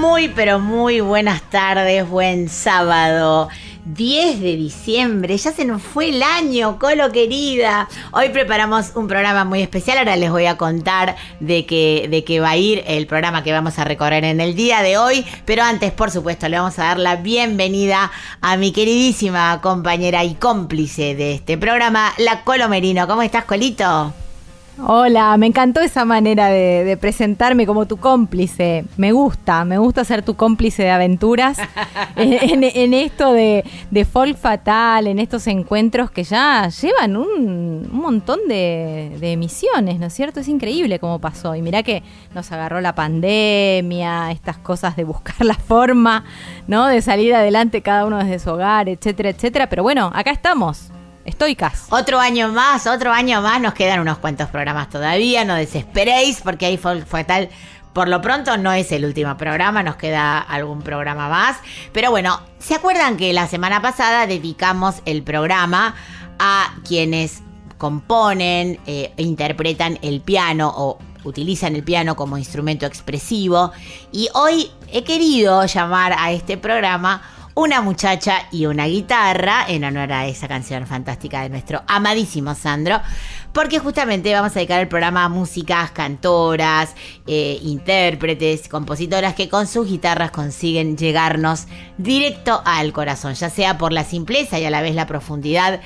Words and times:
Muy, 0.00 0.28
pero 0.28 0.58
muy 0.58 1.00
buenas 1.00 1.42
tardes, 1.50 2.08
buen 2.08 2.48
sábado. 2.48 3.50
10 3.84 4.40
de 4.40 4.56
diciembre, 4.56 5.36
ya 5.36 5.52
se 5.52 5.66
nos 5.66 5.82
fue 5.82 6.08
el 6.08 6.22
año, 6.22 6.78
Colo 6.78 7.12
querida. 7.12 7.86
Hoy 8.10 8.30
preparamos 8.30 8.92
un 8.94 9.08
programa 9.08 9.44
muy 9.44 9.60
especial, 9.60 9.98
ahora 9.98 10.16
les 10.16 10.30
voy 10.30 10.46
a 10.46 10.56
contar 10.56 11.16
de 11.40 11.66
qué 11.66 12.08
de 12.10 12.24
qué 12.24 12.40
va 12.40 12.50
a 12.50 12.56
ir 12.56 12.82
el 12.86 13.06
programa 13.06 13.44
que 13.44 13.52
vamos 13.52 13.78
a 13.78 13.84
recorrer 13.84 14.24
en 14.24 14.40
el 14.40 14.54
día 14.54 14.80
de 14.80 14.96
hoy, 14.96 15.26
pero 15.44 15.64
antes, 15.64 15.92
por 15.92 16.10
supuesto, 16.10 16.48
le 16.48 16.56
vamos 16.56 16.78
a 16.78 16.84
dar 16.84 16.98
la 16.98 17.16
bienvenida 17.16 18.10
a 18.40 18.56
mi 18.56 18.72
queridísima 18.72 19.60
compañera 19.60 20.24
y 20.24 20.34
cómplice 20.34 21.14
de 21.14 21.34
este 21.34 21.58
programa, 21.58 22.10
la 22.16 22.42
Colo 22.42 22.70
Merino. 22.70 23.06
¿Cómo 23.06 23.20
estás, 23.20 23.44
Colito? 23.44 24.14
Hola, 24.78 25.36
me 25.36 25.46
encantó 25.46 25.80
esa 25.80 26.06
manera 26.06 26.46
de, 26.48 26.84
de 26.84 26.96
presentarme 26.96 27.66
como 27.66 27.84
tu 27.86 27.98
cómplice. 27.98 28.86
Me 28.96 29.12
gusta, 29.12 29.64
me 29.66 29.76
gusta 29.76 30.04
ser 30.04 30.22
tu 30.22 30.36
cómplice 30.36 30.84
de 30.84 30.90
aventuras 30.90 31.58
en, 32.16 32.32
en- 32.32 32.64
en 32.64 32.94
esto 32.94 33.32
de, 33.34 33.62
de 33.90 34.04
folk 34.06 34.38
fatal, 34.38 35.06
en 35.06 35.18
estos 35.18 35.46
encuentros 35.48 36.10
que 36.10 36.24
ya 36.24 36.68
llevan 36.68 37.16
un, 37.18 37.88
un 37.92 38.00
montón 38.00 38.40
de, 38.48 39.16
de 39.20 39.32
emisiones, 39.32 39.98
¿no 39.98 40.06
es 40.06 40.14
cierto? 40.14 40.40
Es 40.40 40.48
increíble 40.48 40.98
cómo 40.98 41.18
pasó. 41.18 41.54
Y 41.54 41.60
mirá 41.60 41.82
que 41.82 42.02
nos 42.34 42.50
agarró 42.50 42.80
la 42.80 42.94
pandemia, 42.94 44.30
estas 44.30 44.56
cosas 44.56 44.96
de 44.96 45.04
buscar 45.04 45.44
la 45.44 45.54
forma, 45.54 46.24
¿no? 46.68 46.86
De 46.86 47.02
salir 47.02 47.34
adelante 47.34 47.82
cada 47.82 48.06
uno 48.06 48.16
desde 48.16 48.38
su 48.38 48.48
hogar, 48.50 48.88
etcétera, 48.88 49.28
etcétera. 49.28 49.68
Pero 49.68 49.82
bueno, 49.82 50.10
acá 50.14 50.30
estamos, 50.30 50.90
estoicas. 51.24 51.86
Otro 51.90 52.18
año 52.18 52.48
más, 52.48 52.86
otro 52.86 53.12
año 53.12 53.42
más, 53.42 53.60
nos 53.60 53.74
quedan 53.74 54.00
unos 54.00 54.18
cuantos 54.18 54.48
programas 54.48 54.88
todavía, 54.88 55.44
no 55.44 55.54
desesperéis 55.54 56.40
porque 56.42 56.66
ahí 56.66 56.76
fue, 56.76 57.02
fue 57.04 57.24
tal, 57.24 57.48
por 57.92 58.08
lo 58.08 58.20
pronto 58.20 58.56
no 58.56 58.72
es 58.72 58.92
el 58.92 59.04
último 59.04 59.36
programa, 59.36 59.82
nos 59.82 59.96
queda 59.96 60.38
algún 60.38 60.82
programa 60.82 61.28
más, 61.28 61.56
pero 61.92 62.10
bueno, 62.10 62.40
¿se 62.58 62.74
acuerdan 62.74 63.16
que 63.16 63.32
la 63.32 63.46
semana 63.48 63.82
pasada 63.82 64.26
dedicamos 64.26 65.02
el 65.04 65.22
programa 65.22 65.94
a 66.38 66.74
quienes 66.86 67.42
componen, 67.78 68.78
eh, 68.86 69.12
interpretan 69.16 69.98
el 70.02 70.20
piano 70.20 70.72
o 70.74 70.98
utilizan 71.24 71.76
el 71.76 71.82
piano 71.82 72.16
como 72.16 72.38
instrumento 72.38 72.86
expresivo 72.86 73.72
y 74.12 74.28
hoy 74.34 74.70
he 74.92 75.04
querido 75.04 75.64
llamar 75.66 76.14
a 76.18 76.32
este 76.32 76.56
programa 76.56 77.22
una 77.54 77.80
muchacha 77.80 78.46
y 78.50 78.66
una 78.66 78.86
guitarra 78.86 79.64
en 79.68 79.84
honor 79.84 80.12
a 80.12 80.26
esa 80.26 80.48
canción 80.48 80.86
fantástica 80.86 81.42
de 81.42 81.48
nuestro 81.48 81.82
amadísimo 81.86 82.54
Sandro, 82.54 83.00
porque 83.52 83.78
justamente 83.78 84.32
vamos 84.32 84.52
a 84.52 84.60
dedicar 84.60 84.80
el 84.80 84.88
programa 84.88 85.24
a 85.24 85.28
músicas, 85.28 85.90
cantoras, 85.90 86.94
eh, 87.26 87.58
intérpretes, 87.62 88.68
compositoras 88.68 89.34
que 89.34 89.48
con 89.48 89.66
sus 89.66 89.88
guitarras 89.88 90.30
consiguen 90.30 90.96
llegarnos 90.96 91.66
directo 91.98 92.62
al 92.64 92.92
corazón, 92.92 93.34
ya 93.34 93.50
sea 93.50 93.78
por 93.78 93.92
la 93.92 94.04
simpleza 94.04 94.58
y 94.58 94.64
a 94.64 94.70
la 94.70 94.82
vez 94.82 94.94
la 94.94 95.06
profundidad 95.06 95.80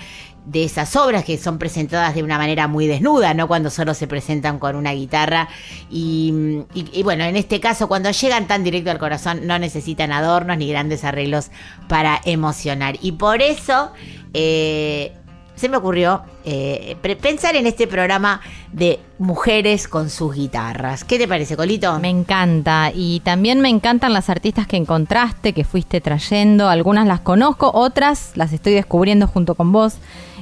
de 0.44 0.64
esas 0.64 0.94
obras 0.96 1.24
que 1.24 1.38
son 1.38 1.58
presentadas 1.58 2.14
de 2.14 2.22
una 2.22 2.36
manera 2.38 2.68
muy 2.68 2.86
desnuda, 2.86 3.32
¿no? 3.34 3.48
Cuando 3.48 3.70
solo 3.70 3.94
se 3.94 4.06
presentan 4.06 4.58
con 4.58 4.76
una 4.76 4.92
guitarra. 4.92 5.48
Y, 5.90 6.62
bueno, 7.02 7.24
en 7.24 7.36
este 7.36 7.60
caso, 7.60 7.88
cuando 7.88 8.10
llegan 8.10 8.46
tan 8.46 8.62
directo 8.62 8.90
al 8.90 8.98
corazón, 8.98 9.46
no 9.46 9.58
necesitan 9.58 10.12
adornos 10.12 10.58
ni 10.58 10.68
grandes 10.68 11.04
arreglos 11.04 11.50
para 11.88 12.20
emocionar. 12.24 12.96
Y 13.00 13.12
por 13.12 13.40
eso 13.40 13.90
eh, 14.34 15.12
se 15.54 15.68
me 15.68 15.76
ocurrió 15.76 16.22
eh, 16.44 16.96
pensar 17.22 17.56
en 17.56 17.66
este 17.66 17.86
programa 17.86 18.40
de 18.72 19.00
mujeres 19.18 19.88
con 19.88 20.10
sus 20.10 20.34
guitarras. 20.34 21.04
¿Qué 21.04 21.16
te 21.16 21.28
parece, 21.28 21.56
Colito? 21.56 21.98
Me 22.00 22.10
encanta. 22.10 22.90
Y 22.94 23.20
también 23.20 23.60
me 23.60 23.68
encantan 23.70 24.12
las 24.12 24.28
artistas 24.28 24.66
que 24.66 24.76
encontraste, 24.76 25.52
que 25.52 25.64
fuiste 25.64 26.00
trayendo. 26.00 26.68
Algunas 26.68 27.06
las 27.06 27.20
conozco, 27.20 27.70
otras 27.72 28.32
las 28.34 28.52
estoy 28.52 28.74
descubriendo 28.74 29.26
junto 29.26 29.54
con 29.54 29.72
vos. 29.72 29.96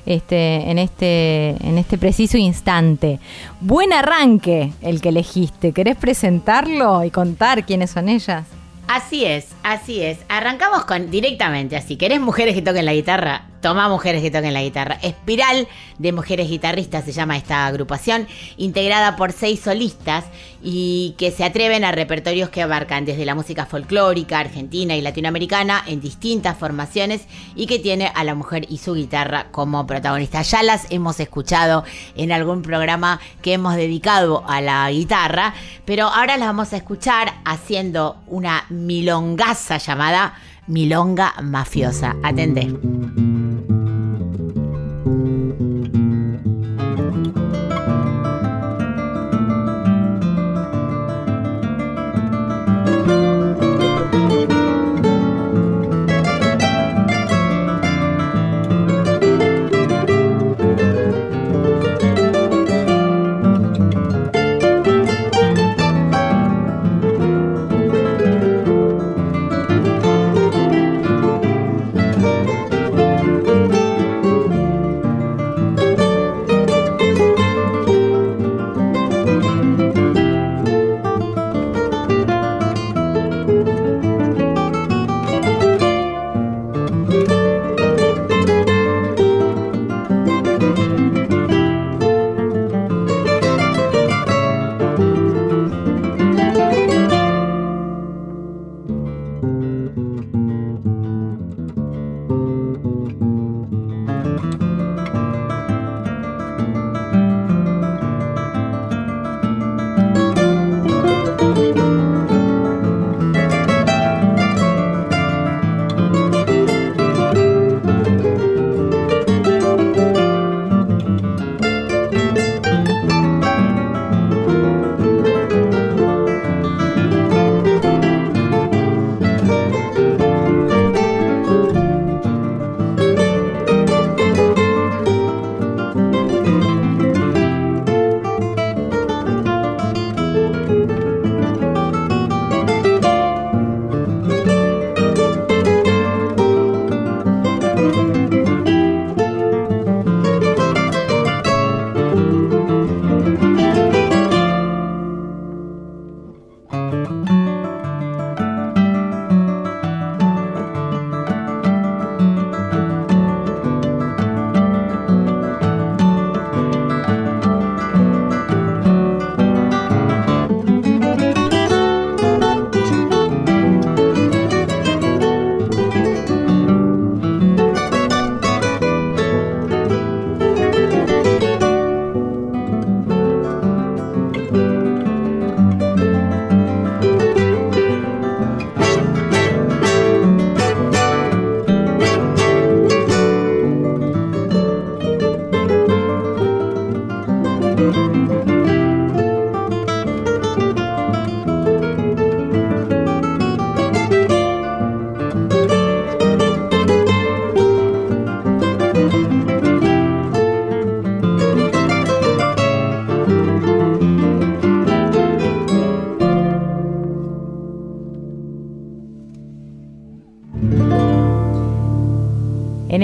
Este, 0.05 0.69
en 0.71 0.79
este, 0.79 1.51
en 1.65 1.79
este 1.79 1.97
preciso 1.97 2.37
instante. 2.37 3.21
Buen 3.61 3.93
arranque 3.93 4.73
el 4.83 5.01
que 5.01 5.11
elegiste. 5.11 5.73
¿Querés 5.73 5.97
presentarlo 5.97 7.05
y 7.05 7.11
contar 7.11 7.65
quiénes 7.65 7.91
son 7.91 8.09
ellas? 8.09 8.45
Así 8.89 9.25
es, 9.25 9.49
así 9.63 10.03
es. 10.03 10.19
Arrancamos 10.29 10.85
con 10.85 11.11
directamente 11.11 11.77
así. 11.77 11.97
¿Querés 11.97 12.21
mujeres 12.21 12.55
que 12.55 12.63
toquen 12.63 12.85
la 12.85 12.95
guitarra? 12.95 13.52
Toma 13.63 13.89
mujeres 13.89 14.23
que 14.23 14.31
toquen 14.33 14.53
la 14.53 14.63
guitarra. 14.63 14.99
Espiral 15.03 15.69
de 15.99 16.13
mujeres 16.13 16.51
guitarristas 16.51 17.05
se 17.05 17.13
llama 17.13 17.37
esta 17.37 17.65
agrupación, 17.65 18.27
integrada 18.57 19.15
por 19.15 19.31
seis 19.31 19.61
solistas 19.61 20.25
y 20.61 21.15
que 21.17 21.31
se 21.31 21.45
atreven 21.45 21.85
a 21.85 21.93
repertorios 21.93 22.49
que 22.49 22.61
abarcan 22.61 23.05
desde 23.05 23.25
la 23.25 23.37
música 23.37 23.65
folclórica, 23.65 24.41
argentina 24.41 24.97
y 24.97 25.01
latinoamericana 25.01 25.85
en 25.87 26.01
distintas 26.01 26.59
formaciones 26.59 27.23
y 27.55 27.67
que 27.67 27.79
tiene 27.79 28.11
a 28.13 28.25
la 28.25 28.35
mujer 28.35 28.67
y 28.69 28.79
su 28.79 28.95
guitarra 28.95 29.47
como 29.53 29.87
protagonista. 29.87 30.43
Ya 30.43 30.65
las 30.65 30.91
hemos 30.91 31.21
escuchado 31.21 31.85
en 32.17 32.33
algún 32.33 32.63
programa 32.63 33.21
que 33.43 33.53
hemos 33.53 33.77
dedicado 33.77 34.43
a 34.49 34.61
la 34.61 34.91
guitarra, 34.91 35.55
pero 35.85 36.09
ahora 36.09 36.37
las 36.37 36.49
vamos 36.49 36.73
a 36.73 36.79
escuchar 36.79 37.33
haciendo 37.45 38.17
una 38.27 38.65
milongaza 38.71 39.79
llamada 39.79 40.35
Milonga 40.67 41.35
Mafiosa. 41.43 42.17
Atendé. 42.25 42.73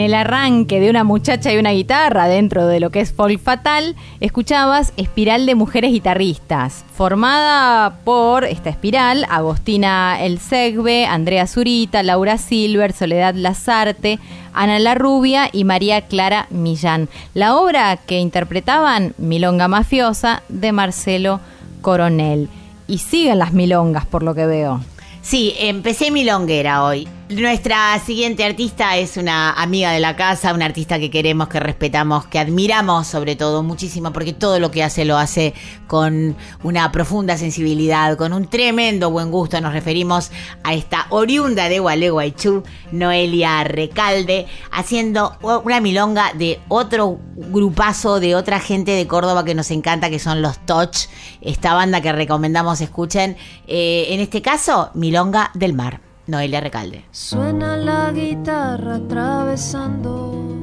El 0.09 0.15
arranque 0.15 0.81
de 0.81 0.89
una 0.89 1.05
muchacha 1.05 1.53
y 1.53 1.59
una 1.59 1.73
guitarra 1.73 2.29
dentro 2.29 2.67
de 2.67 2.81
lo 2.81 2.89
que 2.89 3.01
es 3.01 3.13
folk 3.13 3.39
fatal, 3.39 3.95
escuchabas 4.21 4.95
Espiral 4.97 5.45
de 5.45 5.55
Mujeres 5.55 5.93
Guitarristas, 5.93 6.83
formada 6.95 7.99
por 8.05 8.45
esta 8.45 8.71
espiral 8.71 9.27
Agostina 9.29 10.17
El 10.19 10.39
Segbe, 10.39 11.05
Andrea 11.05 11.47
Zurita, 11.47 12.03
Laura 12.03 12.39
Silver, 12.39 12.95
Soledad 12.95 13.35
Lazarte, 13.35 14.19
Ana 14.55 14.79
La 14.79 14.95
Rubia 14.95 15.51
y 15.53 15.65
María 15.65 16.01
Clara 16.01 16.47
Millán. 16.49 17.11
La 17.35 17.59
obra 17.59 17.99
que 17.99 18.19
interpretaban 18.19 19.13
Milonga 19.19 19.69
Mafiosa 19.69 20.43
de 20.49 20.73
Marcelo 20.73 21.41
Coronel. 21.83 22.49
Y 22.87 22.97
siguen 22.97 23.41
las 23.41 23.53
milongas 23.53 24.07
por 24.07 24.23
lo 24.23 24.35
que 24.35 24.47
veo. 24.47 24.81
Sí, 25.21 25.55
empecé 25.59 26.11
milonguera 26.11 26.83
hoy. 26.83 27.07
Nuestra 27.31 27.99
siguiente 27.99 28.43
artista 28.43 28.97
es 28.97 29.19
una 29.19 29.53
amiga 29.53 29.93
de 29.93 30.01
la 30.01 30.17
casa, 30.17 30.55
una 30.55 30.65
artista 30.65 30.99
que 30.99 31.11
queremos, 31.11 31.49
que 31.49 31.61
respetamos, 31.61 32.25
que 32.25 32.39
admiramos 32.39 33.07
sobre 33.07 33.37
todo 33.37 33.63
muchísimo, 33.63 34.15
porque 34.15 34.33
todo 34.33 34.59
lo 34.59 34.71
que 34.71 34.83
hace 34.83 35.05
lo 35.05 35.19
hace 35.19 35.53
con 35.87 36.39
una 36.63 36.91
profunda 36.91 37.37
sensibilidad, 37.37 38.17
con 38.17 38.33
un 38.33 38.49
tremendo 38.49 39.11
buen 39.11 39.31
gusto. 39.31 39.61
Nos 39.61 39.75
referimos 39.75 40.31
a 40.65 40.73
esta 40.73 41.07
oriunda 41.11 41.69
de 41.69 41.81
Gualeguaychú, 41.81 42.63
Noelia 42.93 43.63
Recalde, 43.63 44.47
haciendo 44.71 45.37
una 45.65 45.83
milonga 45.83 46.33
de 46.33 46.59
otro 46.69 47.21
grupazo, 47.37 48.21
de 48.21 48.37
otra 48.37 48.59
gente 48.59 48.93
de 48.93 49.07
Córdoba 49.07 49.45
que 49.45 49.55
nos 49.55 49.71
encanta, 49.71 50.09
que 50.09 50.19
son 50.19 50.41
los 50.41 50.65
Touch, 50.65 51.09
esta 51.43 51.75
banda 51.75 52.01
que 52.01 52.11
recomendamos 52.11 52.81
escuchen. 52.81 53.37
Eh, 53.67 54.07
en 54.09 54.21
este 54.21 54.41
caso, 54.41 54.91
Milonga 54.95 55.51
del 55.53 55.75
Mar. 55.75 56.08
Noelia 56.29 56.61
Recalde. 56.61 57.07
Suena 57.11 57.75
la 57.79 58.13
guitarra 58.13 58.97
atravesando, 58.97 60.61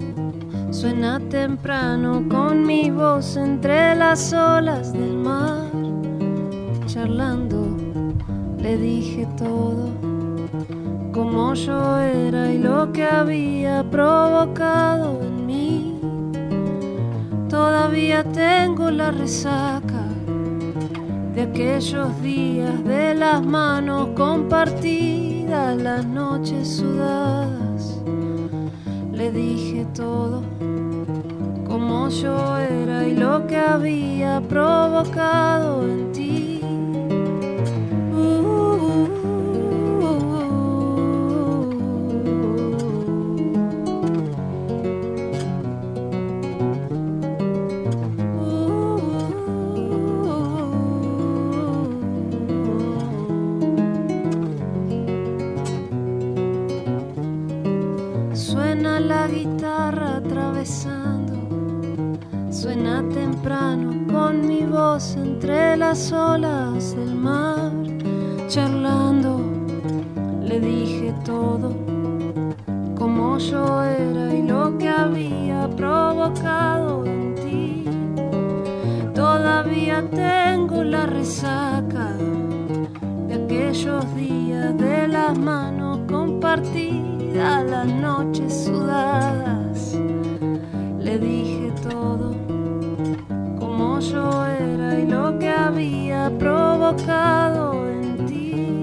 suena 0.69 1.19
temprano 1.19 2.23
con 2.29 2.63
mi 2.63 2.91
voz 2.91 3.35
entre 3.35 3.95
las 3.95 4.31
olas 4.31 4.93
del 4.93 5.15
mar. 5.15 5.71
Charlando, 6.85 7.75
le 8.59 8.77
dije 8.77 9.27
todo, 9.39 9.89
como 11.11 11.55
yo 11.55 11.97
era 11.97 12.51
y 12.53 12.59
lo 12.59 12.91
que 12.93 13.03
había 13.03 13.83
provocado 13.89 15.19
en 15.23 15.45
mí. 15.47 15.99
Todavía 17.49 18.23
tengo 18.23 18.91
la 18.91 19.09
resaca 19.09 20.03
de 21.33 21.41
aquellos 21.41 22.21
días 22.21 22.83
de 22.85 23.15
las 23.15 23.43
manos 23.43 24.09
compartidas, 24.15 25.24
las 25.47 26.05
noches 26.05 26.77
sudadas. 26.77 27.99
Le 29.11 29.31
dije 29.31 29.85
todo 29.93 30.41
como 31.67 32.09
yo 32.09 32.57
era 32.57 33.05
y 33.05 33.15
lo 33.15 33.45
que 33.47 33.57
había 33.57 34.41
provocado 34.41 35.83
en 35.83 36.11
ti. 36.11 36.24
Con 63.47 64.47
mi 64.47 64.63
voz 64.63 65.15
entre 65.17 65.77
las 65.77 66.11
olas 66.11 66.95
del 66.95 67.13
mar, 67.13 67.71
charlando, 68.47 69.39
le 70.41 70.59
dije 70.59 71.13
todo, 71.23 71.75
como 72.97 73.37
yo 73.37 73.83
era 73.83 74.33
y 74.33 74.41
lo 74.41 74.75
que 74.79 74.89
había 74.89 75.69
provocado 75.77 77.05
en 77.05 77.35
ti. 77.35 77.85
Todavía 79.13 80.03
tengo 80.09 80.83
la 80.83 81.05
resaca 81.05 82.13
de 83.27 83.35
aquellos 83.35 84.15
días 84.15 84.75
de 84.75 85.07
las 85.07 85.37
manos 85.37 85.99
compartidas, 86.07 87.63
las 87.69 87.85
noches 87.85 88.65
sudadas. 88.65 89.64
Había 95.75 96.31
provocado 96.39 97.73
en 97.89 98.25
ti. 98.25 98.81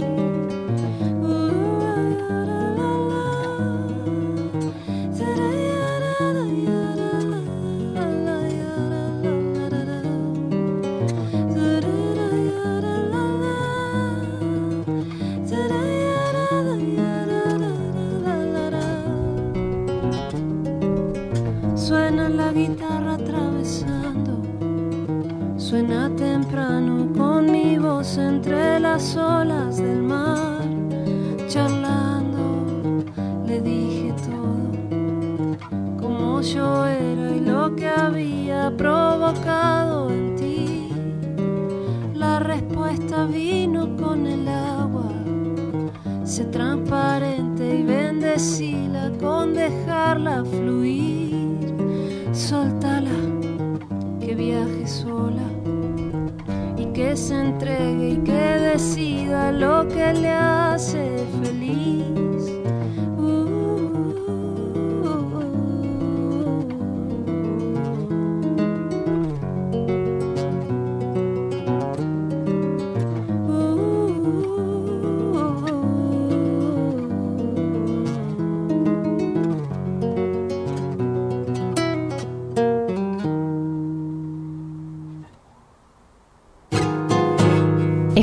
Suena 21.74 22.28
la 22.28 22.52
guitarra 22.52 22.91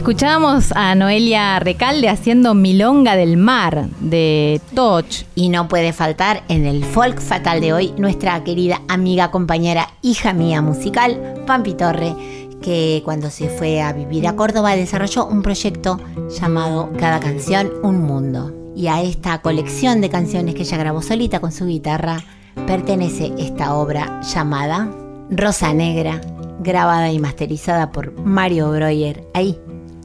Escuchábamos 0.10 0.72
a 0.72 0.96
Noelia 0.96 1.60
Recalde 1.60 2.10
haciendo 2.10 2.56
Milonga 2.56 3.16
del 3.16 3.38
Mar 3.38 3.90
de 4.00 4.60
Toch. 4.74 5.06
Y 5.36 5.50
no 5.50 5.68
puede 5.68 5.94
faltar 5.94 6.42
en 6.48 6.66
el 6.66 6.84
folk 6.84 7.22
fatal 7.22 7.62
de 7.62 7.74
hoy 7.74 7.94
nuestra 7.96 8.44
querida 8.44 8.82
amiga, 8.88 9.30
compañera, 9.30 9.88
hija 10.02 10.34
mía 10.34 10.64
musical, 10.64 11.44
Pampi 11.46 11.76
Torre, 11.76 12.16
que 12.60 13.04
cuando 13.06 13.30
se 13.30 13.50
fue 13.50 13.84
a 13.84 13.94
vivir 13.94 14.28
a 14.28 14.36
Córdoba 14.36 14.76
desarrolló 14.76 15.28
un 15.28 15.44
proyecto 15.44 16.00
llamado 16.40 16.90
Cada 16.98 17.20
canción 17.20 17.72
un 17.84 18.02
mundo. 18.02 18.52
Y 18.76 18.88
a 18.88 19.04
esta 19.04 19.44
colección 19.44 20.02
de 20.02 20.10
canciones 20.10 20.56
que 20.56 20.64
ella 20.64 20.78
grabó 20.78 21.04
solita 21.04 21.40
con 21.40 21.52
su 21.52 21.68
guitarra 21.68 22.24
pertenece 22.66 23.32
esta 23.38 23.76
obra 23.76 24.22
llamada 24.22 24.90
Rosa 25.30 25.72
Negra, 25.72 26.20
grabada 26.62 27.12
y 27.12 27.20
masterizada 27.20 27.92
por 27.92 28.20
Mario 28.20 28.72
Breuer, 28.72 29.28
ahí, 29.36 29.60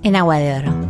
en 0.05 0.17
Agua 0.17 0.37
de 0.37 0.55
Oro. 0.59 0.84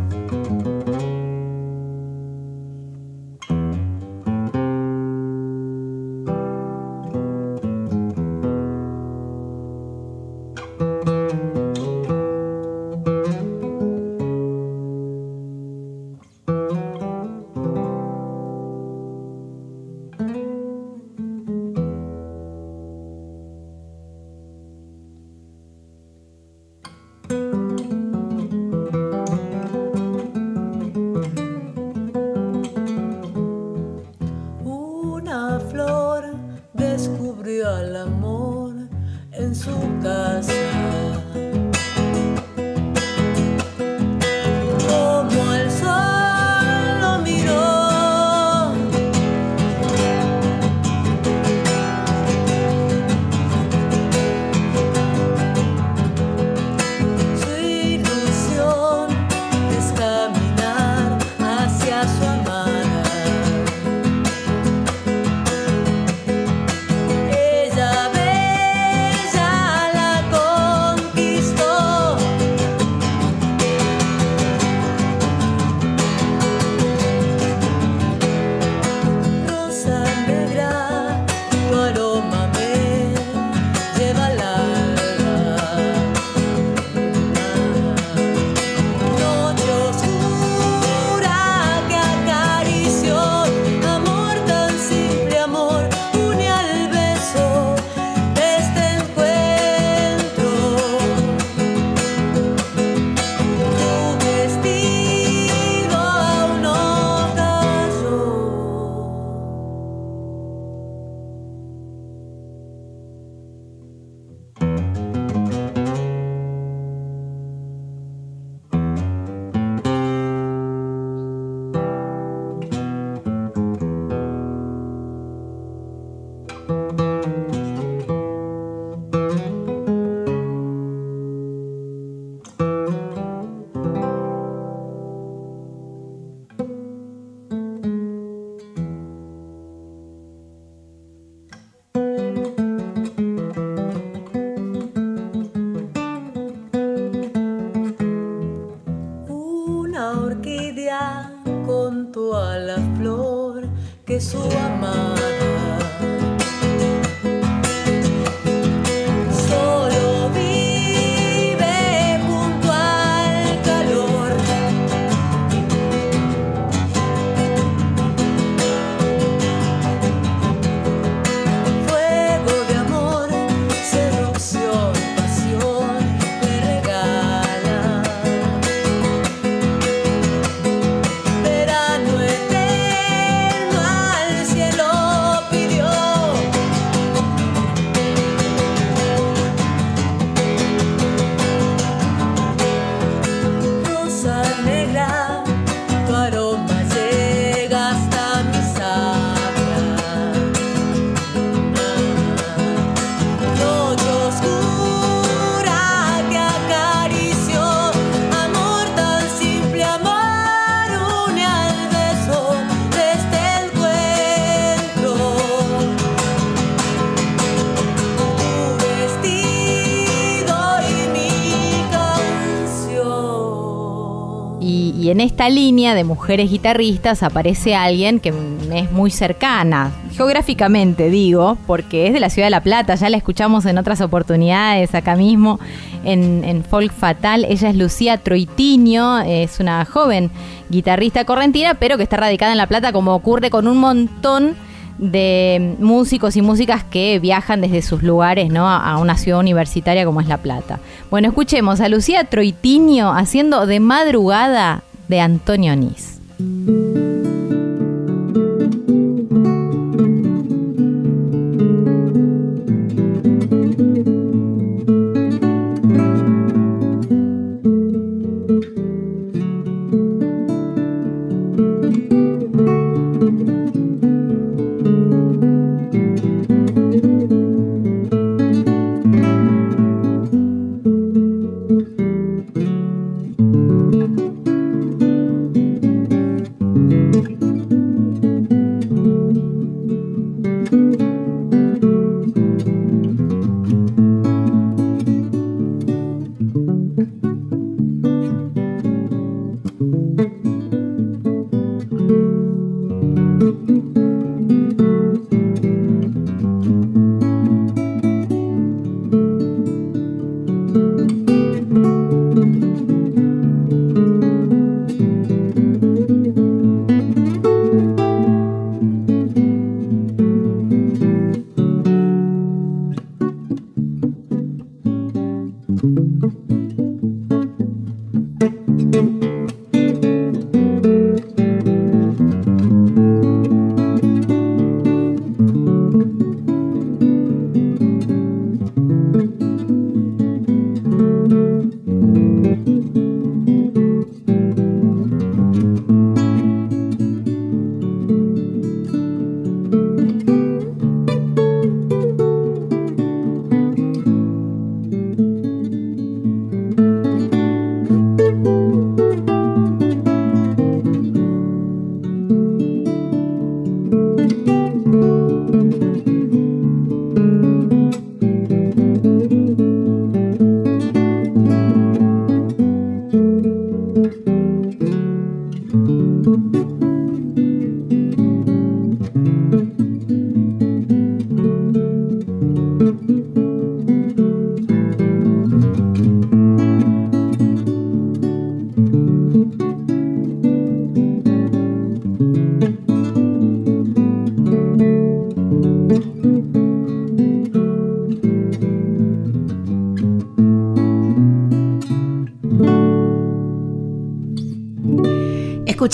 Y, 225.05 225.11
en 225.11 225.21
esta 225.21 225.49
línea 225.49 225.93
de 225.93 226.03
mujeres 226.03 226.49
guitarristas 226.49 227.21
aparece 227.21 227.75
alguien 227.75 228.19
que 228.19 228.33
es 228.73 228.91
muy 228.91 229.11
cercana, 229.11 229.91
geográficamente 230.15 231.11
digo, 231.11 231.59
porque 231.67 232.07
es 232.07 232.13
de 232.13 232.19
la 232.19 232.31
ciudad 232.31 232.47
de 232.47 232.51
La 232.51 232.63
Plata, 232.63 232.95
ya 232.95 233.09
la 233.11 233.17
escuchamos 233.17 233.65
en 233.65 233.77
otras 233.77 234.01
oportunidades 234.01 234.95
acá 234.95 235.15
mismo 235.15 235.59
en, 236.03 236.63
Folk 236.63 236.91
Fatal. 236.91 237.45
Ella 237.45 237.69
es 237.69 237.75
Lucía 237.75 238.17
Troitiño, 238.17 239.19
es 239.19 239.59
una 239.59 239.85
joven 239.85 240.31
guitarrista 240.69 241.23
correntina, 241.23 241.75
pero 241.75 241.97
que 241.97 242.03
está 242.03 242.17
radicada 242.17 242.53
en 242.53 242.57
La 242.57 242.67
Plata, 242.67 242.91
como 242.91 243.13
ocurre 243.13 243.51
con 243.51 243.67
un 243.67 243.77
montón 243.77 244.55
de 244.97 245.75
músicos 245.79 246.35
y 246.35 246.41
músicas 246.41 246.83
que 246.83 247.19
viajan 247.19 247.61
desde 247.61 247.81
sus 247.81 248.01
lugares 248.01 248.49
¿no? 248.49 248.67
a 248.67 248.97
una 248.97 249.17
ciudad 249.17 249.39
universitaria 249.39 250.03
como 250.03 250.21
es 250.21 250.27
La 250.27 250.37
Plata. 250.37 250.79
Bueno, 251.11 251.27
escuchemos 251.27 251.81
a 251.81 251.89
Lucía 251.89 252.23
Troitiño 252.23 253.13
haciendo 253.13 253.67
de 253.67 253.79
madrugada 253.79 254.83
de 255.07 255.19
Antonio 255.19 255.75
Nis. 255.75 256.19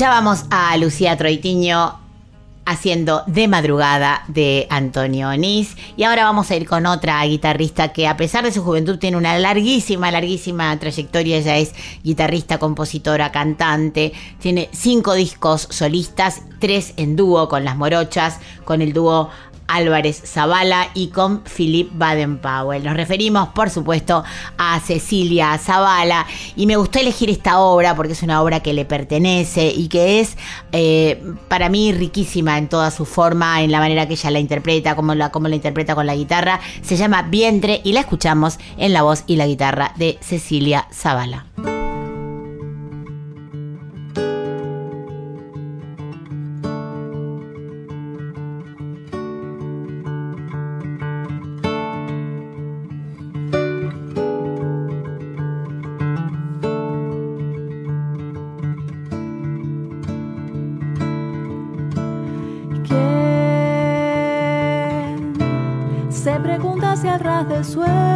Escuchábamos 0.02 0.46
a 0.50 0.76
Lucía 0.78 1.16
Troitiño 1.16 2.00
haciendo 2.66 3.22
De 3.28 3.48
Madrugada 3.48 4.24
de 4.28 4.66
Antonio 4.72 5.30
Onís. 5.30 5.78
Y 5.96 6.06
ahora 6.06 6.24
vamos 6.24 6.50
a 6.50 6.56
ir 6.56 6.68
con 6.68 6.88
otra 6.88 7.24
guitarrista 7.24 7.94
que 7.94 8.08
a 8.08 8.18
pesar 8.18 8.44
de 8.44 8.52
su 8.52 8.64
juventud 8.64 8.98
tiene 8.98 9.18
una 9.18 9.38
larguísima, 9.38 10.10
larguísima 10.10 10.76
trayectoria. 10.80 11.38
Ella 11.38 11.58
es 11.58 11.76
guitarrista, 12.04 12.58
compositora, 12.58 13.32
cantante. 13.32 14.12
Tiene 14.40 14.70
cinco 14.72 15.14
discos 15.14 15.68
solistas, 15.70 16.42
tres 16.58 16.96
en 16.98 17.16
dúo 17.16 17.48
con 17.48 17.64
las 17.64 17.78
morochas, 17.78 18.40
con 18.66 18.82
el 18.82 18.94
dúo 18.94 19.30
Álvarez 19.75 20.21
Zavala 20.25 20.89
y 20.93 21.07
con 21.07 21.43
Philip 21.43 21.89
Baden-Powell. 21.93 22.84
Nos 22.84 22.95
referimos, 22.95 23.49
por 23.49 23.69
supuesto, 23.69 24.23
a 24.57 24.79
Cecilia 24.79 25.57
Zavala 25.57 26.25
y 26.55 26.65
me 26.67 26.75
gustó 26.75 26.99
elegir 26.99 27.29
esta 27.29 27.60
obra 27.60 27.95
porque 27.95 28.13
es 28.13 28.23
una 28.23 28.41
obra 28.41 28.62
que 28.62 28.73
le 28.73 28.86
pertenece 28.86 29.67
y 29.67 29.88
que 29.88 30.19
es 30.19 30.38
eh, 30.71 31.21
para 31.47 31.69
mí 31.69 31.91
riquísima 31.91 32.57
en 32.57 32.67
toda 32.67 32.91
su 32.91 33.05
forma, 33.05 33.62
en 33.62 33.71
la 33.71 33.79
manera 33.79 34.07
que 34.07 34.13
ella 34.13 34.31
la 34.31 34.39
interpreta, 34.39 34.95
como 34.95 35.15
la, 35.15 35.31
cómo 35.31 35.47
la 35.47 35.55
interpreta 35.55 35.95
con 35.95 36.05
la 36.05 36.15
guitarra. 36.15 36.60
Se 36.81 36.97
llama 36.97 37.23
Vientre 37.23 37.81
y 37.84 37.93
la 37.93 38.01
escuchamos 38.01 38.60
en 38.77 38.93
la 38.93 39.03
voz 39.03 39.23
y 39.27 39.36
la 39.36 39.47
guitarra 39.47 39.93
de 39.97 40.17
Cecilia 40.21 40.88
Zavala. 40.93 41.45
Hacia 67.62 68.11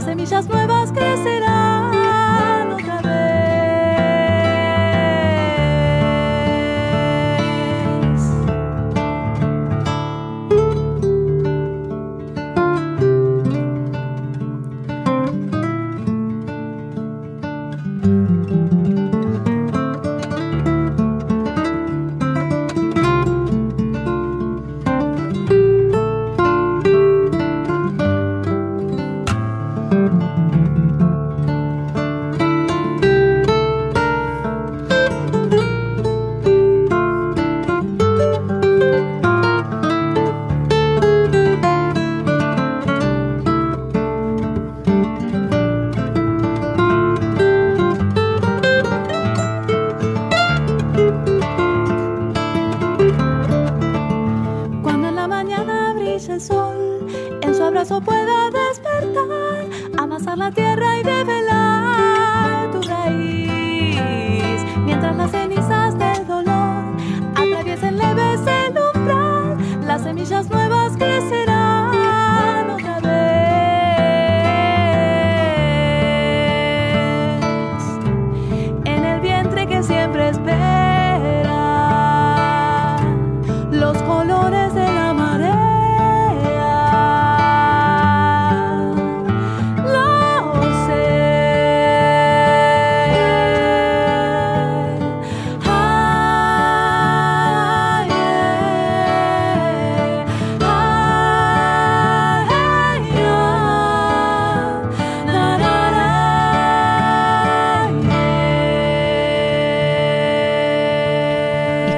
semillas 0.00 0.48
nuevas 0.48 0.79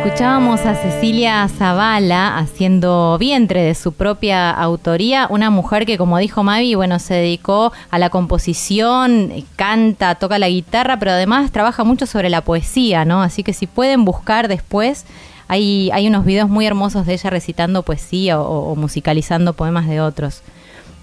Escuchábamos 0.05 0.67
a 0.67 0.75
Cecilia 0.75 1.47
Zavala 1.47 2.37
haciendo 2.37 3.17
vientre 3.21 3.63
de 3.63 3.77
su 3.77 3.93
propia 3.93 4.51
autoría, 4.51 5.29
una 5.31 5.49
mujer 5.49 5.87
que 5.87 5.97
como 5.97 6.19
dijo 6.19 6.43
Mavi, 6.43 6.75
bueno, 6.75 6.99
se 6.99 7.15
dedicó 7.15 7.73
a 7.89 8.01
la 8.01 8.11
composición, 8.11 9.33
canta, 9.55 10.17
toca 10.17 10.41
la 10.41 10.49
guitarra, 10.49 10.99
pero 10.99 11.13
además 11.13 11.53
trabaja 11.53 11.85
mucho 11.85 12.07
sobre 12.07 12.31
la 12.31 12.41
poesía, 12.41 13.05
¿no? 13.05 13.23
Así 13.23 13.45
que 13.45 13.53
si 13.53 13.69
pueden 13.69 14.05
buscar 14.05 14.49
después, 14.49 15.07
hay, 15.47 15.89
hay 15.93 16.09
unos 16.09 16.25
videos 16.25 16.49
muy 16.49 16.67
hermosos 16.67 17.07
de 17.07 17.13
ella 17.13 17.31
recitando 17.31 17.85
poesía 17.85 18.41
o, 18.41 18.73
o 18.73 18.75
musicalizando 18.75 19.53
poemas 19.53 19.87
de 19.87 20.01
otros. 20.01 20.43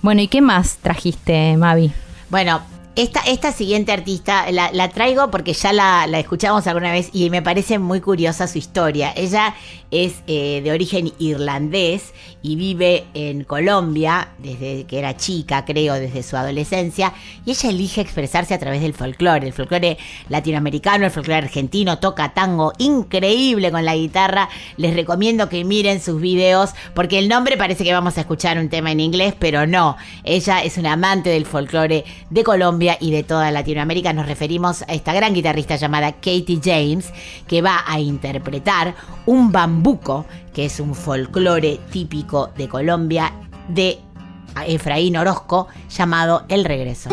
Bueno, 0.02 0.20
¿y 0.20 0.28
qué 0.28 0.42
más 0.42 0.76
trajiste, 0.76 1.56
Mavi? 1.56 1.94
Bueno, 2.30 2.60
esta, 3.02 3.22
esta 3.22 3.54
siguiente 3.54 3.94
artista 3.94 4.52
la, 4.52 4.90
traigo 4.90 5.32
porque 5.32 5.54
ya 5.54 5.72
la, 5.72 6.06
la 6.06 6.20
escuchamos 6.20 6.68
alguna 6.68 6.92
vez 6.92 7.10
y 7.14 7.30
me 7.30 7.42
parece 7.42 7.80
muy 7.80 8.02
curiosa 8.02 8.46
su 8.46 8.58
historia. 8.58 9.14
Ella 9.16 9.56
es 9.90 10.22
eh, 10.28 10.62
de 10.64 10.72
origen 10.72 11.14
irlandés 11.18 12.14
y 12.42 12.56
vive 12.56 13.06
en 13.14 13.44
Colombia 13.44 14.30
desde 14.38 14.86
que 14.86 15.00
era 15.00 15.16
chica, 15.18 15.66
creo, 15.66 15.94
desde 15.96 16.24
su 16.24 16.36
adolescencia. 16.36 17.14
Y 17.46 17.52
ella 17.52 17.70
elige 17.70 18.02
expresarse 18.02 18.54
a 18.54 18.60
través 18.60 18.82
del 18.82 18.94
folclore, 18.94 19.48
el 19.48 19.54
folclore 19.54 19.98
latinoamericano, 20.28 21.06
el 21.06 21.12
folclore 21.12 21.46
argentino, 21.46 22.00
toca 22.00 22.34
tango 22.34 22.74
increíble 22.80 23.72
con 23.72 23.86
la 23.86 23.96
guitarra. 23.96 24.50
Les 24.78 24.94
recomiendo 24.94 25.48
que 25.48 25.64
miren 25.64 26.02
sus 26.02 26.20
videos 26.20 26.72
porque 26.94 27.18
el 27.18 27.30
nombre 27.30 27.58
parece 27.58 27.84
que 27.84 27.94
vamos 27.94 28.18
a 28.18 28.22
escuchar 28.22 28.60
un 28.60 28.70
tema 28.70 28.92
en 28.92 29.00
inglés, 29.00 29.34
pero 29.40 29.66
no. 29.66 29.96
Ella 30.24 30.64
es 30.64 30.78
una 30.78 30.94
amante 30.94 31.30
del 31.30 31.46
folclore 31.46 32.04
de 32.30 32.44
Colombia 32.44 32.89
y 33.00 33.12
de 33.12 33.24
toda 33.24 33.52
Latinoamérica. 33.52 34.14
Nos 34.14 34.26
referimos 34.26 34.84
a 34.84 34.94
esta 34.94 35.14
gran 35.14 35.34
guitarrista 35.34 35.76
llamada 35.76 36.14
Katie 36.14 36.60
James, 36.64 37.12
que 37.48 37.62
va 37.62 37.84
a 37.86 38.00
interpretar 38.00 38.96
un 39.26 39.52
bambuco, 39.52 40.26
que 40.54 40.66
es 40.66 40.80
un 40.80 40.96
folclore 40.96 41.80
típico 41.92 42.52
de 42.58 42.68
Colombia 42.68 43.34
de 43.68 44.00
Efraín 44.68 45.18
Orozco, 45.18 45.68
llamado 45.90 46.46
El 46.50 46.66
Regreso. 46.66 47.10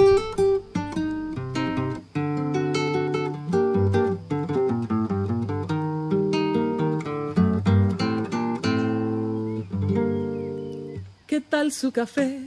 ¿Qué 11.26 11.40
tal 11.42 11.70
su 11.70 11.92
café? 11.92 12.40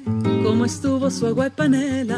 ¿Cómo 0.43 0.65
estuvo 0.65 1.11
su 1.11 1.27
agua 1.27 1.47
y 1.47 1.49
panela? 1.51 2.17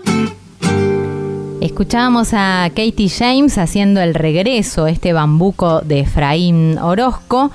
Escuchábamos 1.71 2.33
a 2.33 2.69
Katie 2.75 3.07
James 3.07 3.57
haciendo 3.57 4.01
el 4.01 4.13
regreso, 4.13 4.87
este 4.87 5.13
bambuco 5.13 5.79
de 5.79 6.01
Efraín 6.01 6.77
Orozco. 6.77 7.49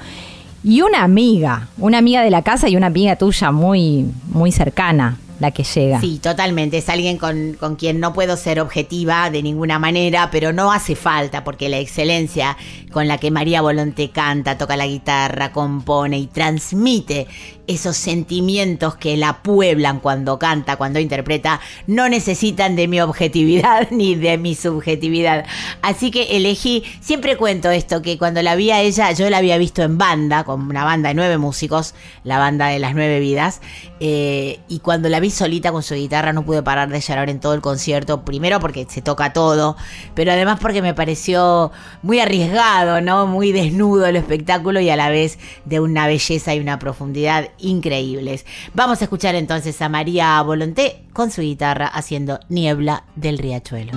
Y 0.65 0.81
una 0.81 1.03
amiga, 1.05 1.69
una 1.77 1.99
amiga 1.99 2.23
de 2.23 2.31
la 2.31 2.41
casa 2.41 2.67
y 2.71 2.77
una 2.77 2.87
amiga 2.87 3.17
tuya 3.17 3.53
muy, 3.53 4.07
muy 4.29 4.53
cercana, 4.53 5.19
la 5.39 5.51
que 5.51 5.65
llega. 5.65 6.01
Sí, 6.01 6.19
totalmente. 6.21 6.79
Es 6.79 6.89
alguien 6.89 7.19
con, 7.19 7.59
con 7.61 7.77
quien 7.77 8.01
no 8.01 8.15
puedo 8.15 8.39
ser 8.39 8.59
objetiva 8.59 9.29
de 9.29 9.43
ninguna 9.43 9.79
manera, 9.79 10.31
pero 10.33 10.55
no 10.55 10.73
hace 10.73 10.97
falta 10.97 11.45
porque 11.45 11.69
la 11.69 11.79
excelencia 11.79 12.57
con 12.91 13.09
la 13.09 13.19
que 13.19 13.31
María 13.31 13.61
Volonte 13.61 14.11
canta, 14.11 14.57
toca 14.57 14.79
la 14.79 14.87
guitarra, 14.87 15.53
compone 15.53 16.19
y 16.19 16.27
transmite 16.27 17.27
esos 17.67 17.97
sentimientos 17.97 18.97
que 18.97 19.17
la 19.17 19.43
pueblan 19.43 20.01
cuando 20.01 20.39
canta, 20.39 20.77
cuando 20.77 21.01
interpreta, 21.01 21.61
no 21.87 22.09
necesitan 22.09 22.77
de 22.77 22.89
mi 22.89 23.01
objetividad 23.01 23.89
ni 23.91 24.15
de 24.15 24.39
mi 24.39 24.55
subjetividad. 24.55 25.45
Así 25.83 26.11
que 26.11 26.37
elegí, 26.37 26.85
siempre 27.01 27.37
cuento 27.37 27.71
esto, 27.71 28.03
que 28.03 28.19
cuando 28.19 28.43
la 28.43 28.55
vi 28.57 28.71
a 28.71 28.81
ella, 28.81 29.13
yo 29.13 29.29
la 29.31 29.39
había 29.39 29.59
visto 29.59 29.83
en 29.83 29.99
banda, 29.99 30.45
con 30.45 30.63
una 30.63 30.85
banda 30.85 31.09
de 31.09 31.15
nueve 31.15 31.39
músicos, 31.39 31.95
la 32.25 32.39
banda 32.39 32.69
de 32.69 32.79
las 32.79 32.95
nueve 32.95 33.21
vidas, 33.21 33.61
eh, 34.01 34.61
y 34.69 34.81
cuando 34.81 35.09
la 35.09 35.21
vi 35.21 35.31
solita 35.31 35.73
con 35.73 35.83
su 35.83 35.95
guitarra 35.95 36.33
no 36.33 36.45
pude 36.45 36.63
parar 36.63 36.89
de 36.89 37.01
llorar 37.01 37.31
en 37.31 37.41
todo 37.41 37.55
el 37.55 37.61
concierto, 37.61 38.25
primero 38.25 38.61
porque 38.61 38.87
se 38.89 39.03
toca 39.03 39.33
todo, 39.33 39.77
pero 40.15 40.33
además 40.33 40.59
porque 40.61 40.83
me 40.83 40.95
pareció 40.95 41.73
muy 42.03 42.21
arriesgado, 42.21 43.01
¿no? 43.01 43.27
Muy 43.27 43.53
desnudo 43.53 44.07
el 44.07 44.17
espectáculo 44.17 44.81
y 44.81 44.91
a 44.91 44.97
la 44.97 45.09
vez 45.09 45.39
de 45.65 45.81
una 45.81 46.07
belleza 46.07 46.55
y 46.55 46.61
una 46.61 46.79
profundidad 46.79 47.49
increíbles. 47.59 48.45
Vamos 48.75 49.01
a 49.01 49.05
escuchar 49.05 49.35
entonces 49.35 49.81
a 49.83 49.89
María 49.89 50.41
Volonté 50.43 51.05
con 51.13 51.31
su 51.31 51.43
guitarra 51.43 51.87
haciendo 51.87 52.41
Niebla 52.49 53.05
del 53.15 53.39
Riachuelo. 53.39 53.93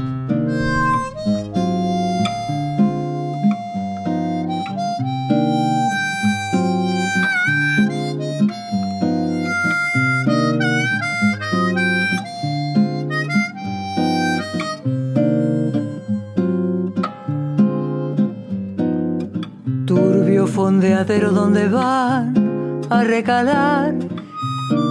Turbio 19.86 20.46
fondeadero 20.46 21.32
donde 21.32 21.68
van 21.68 22.49
a 22.90 23.04
recalar. 23.04 23.94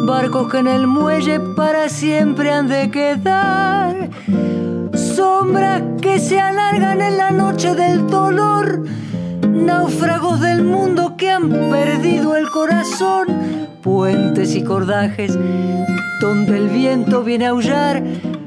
Barcos 0.07 0.51
que 0.51 0.59
en 0.59 0.69
el 0.69 0.87
muelle 0.87 1.41
para 1.57 1.89
siempre 1.89 2.53
han 2.53 2.69
de 2.69 2.91
quedar. 2.91 4.09
sombras 4.95 5.83
que 6.01 6.19
se 6.19 6.41
alargan 6.41 7.01
en 7.01 7.19
la 7.19 7.31
noche 7.31 7.75
del 7.75 8.07
dolor, 8.07 8.85
náufragos 9.43 10.41
del 10.41 10.63
mundo 10.63 11.17
que 11.17 11.31
han 11.31 11.49
perdido 11.49 12.37
el 12.37 12.49
corazón, 12.51 13.27
puentes 13.83 14.55
y 14.55 14.63
cordajes 14.63 15.37
donde 16.21 16.57
el 16.57 16.69
viento 16.69 17.23
viene 17.23 17.47
a 17.47 17.51
aullar, 17.51 18.03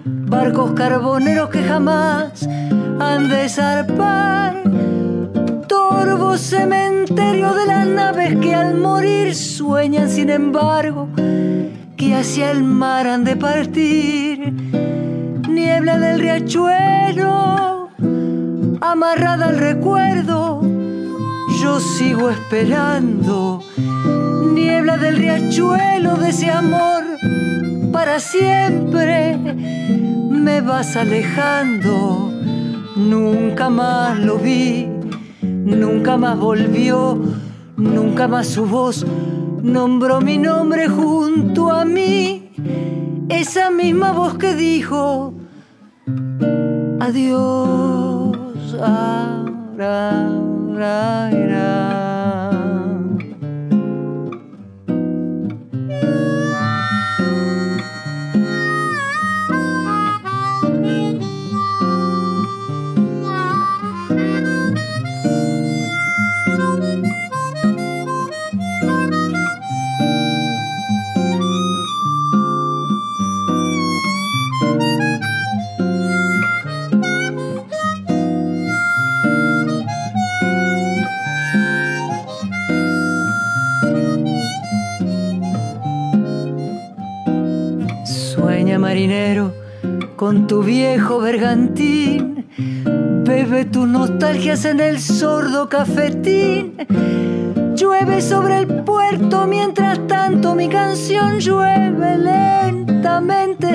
barcos 0.05 0.71
carboneros 0.73 1.49
que 1.49 1.63
jamás 1.63 2.47
han 2.99 3.29
de 3.29 3.47
zarpar, 3.47 4.61
torvo 5.91 6.37
cementerio 6.37 7.53
de 7.53 7.65
las 7.65 7.85
naves 7.85 8.37
que 8.39 8.55
al 8.55 8.75
morir 8.75 9.35
sueñan 9.35 10.07
sin 10.09 10.29
embargo 10.29 11.09
que 11.97 12.15
hacia 12.15 12.51
el 12.51 12.63
mar 12.63 13.07
han 13.07 13.23
de 13.25 13.35
partir, 13.35 14.53
niebla 15.49 15.99
del 15.99 16.19
riachuelo, 16.19 17.89
amarrada 18.79 19.47
al 19.47 19.57
recuerdo, 19.59 20.61
yo 21.61 21.79
sigo 21.79 22.29
esperando, 22.29 23.61
niebla 24.53 24.97
del 24.97 25.17
riachuelo 25.17 26.15
de 26.15 26.29
ese 26.29 26.49
amor, 26.49 27.03
para 27.91 28.19
siempre 28.19 29.37
me 30.45 30.61
vas 30.61 30.95
alejando, 30.95 32.31
nunca 32.95 33.69
más 33.69 34.17
lo 34.19 34.37
vi, 34.37 35.00
nunca 35.71 36.17
más 36.17 36.37
volvió, 36.37 37.17
nunca 37.77 38.27
más 38.27 38.47
su 38.47 38.65
voz 38.65 39.05
nombró 39.61 40.21
mi 40.21 40.37
nombre 40.37 40.87
junto 40.87 41.71
a 41.71 41.85
mí, 41.85 42.51
esa 43.29 43.69
misma 43.71 44.11
voz 44.11 44.37
que 44.37 44.53
dijo, 44.55 45.33
adiós. 46.99 48.37
ah. 48.81 49.41
Marinero 89.01 89.53
con 90.15 90.45
tu 90.45 90.61
viejo 90.61 91.19
bergantín, 91.19 92.45
bebe 93.25 93.65
tus 93.65 93.87
nostalgias 93.87 94.65
en 94.65 94.79
el 94.79 94.99
sordo 94.99 95.67
cafetín. 95.69 96.77
Llueve 97.75 98.21
sobre 98.21 98.59
el 98.59 98.67
puerto 98.83 99.47
mientras 99.47 100.05
tanto 100.07 100.53
mi 100.53 100.69
canción 100.69 101.39
llueve 101.39 102.17
lentamente 102.19 103.69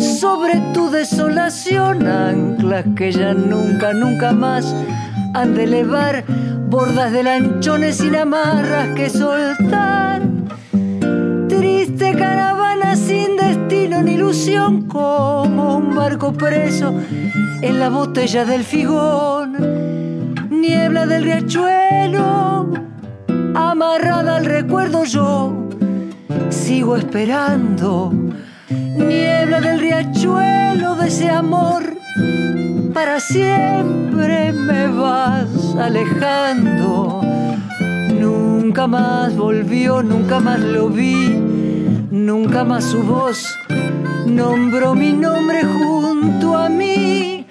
sobre 0.00 0.58
tu 0.72 0.90
desolación, 0.90 2.06
anclas 2.06 2.86
que 2.96 3.12
ya 3.12 3.34
nunca, 3.34 3.92
nunca 3.92 4.32
más 4.32 4.74
han 5.34 5.54
de 5.54 5.64
elevar, 5.64 6.24
bordas 6.70 7.12
de 7.12 7.22
lanchones 7.24 7.98
sin 7.98 8.16
amarras 8.16 8.88
que 8.94 9.10
soltar. 9.10 10.22
Triste 11.48 12.14
caravana 12.16 12.96
como 14.88 15.76
un 15.76 15.94
barco 15.94 16.32
preso 16.32 16.92
en 17.60 17.78
la 17.78 17.88
botella 17.90 18.44
del 18.44 18.64
figón. 18.64 20.34
Niebla 20.50 21.06
del 21.06 21.22
riachuelo, 21.22 22.72
amarrada 23.54 24.38
al 24.38 24.44
recuerdo 24.46 25.04
yo, 25.04 25.68
sigo 26.50 26.96
esperando. 26.96 28.12
Niebla 28.96 29.60
del 29.60 29.78
riachuelo 29.78 30.96
de 30.96 31.06
ese 31.06 31.30
amor, 31.30 31.96
para 32.92 33.20
siempre 33.20 34.52
me 34.52 34.88
vas 34.88 35.76
alejando. 35.78 37.20
Nunca 38.18 38.88
más 38.88 39.36
volvió, 39.36 40.02
nunca 40.02 40.40
más 40.40 40.58
lo 40.58 40.88
vi, 40.88 41.28
nunca 42.10 42.64
más 42.64 42.82
su 42.84 43.02
voz 43.04 43.46
nombró 44.32 44.94
mi 44.94 45.12
nombre 45.12 45.62
junto 45.64 46.56
a 46.56 46.68
mí. 46.68 47.46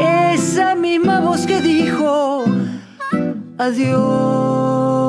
Esa 0.00 0.74
misma 0.74 1.20
voz 1.20 1.46
que 1.46 1.60
dijo 1.60 2.44
adiós. 3.58 5.02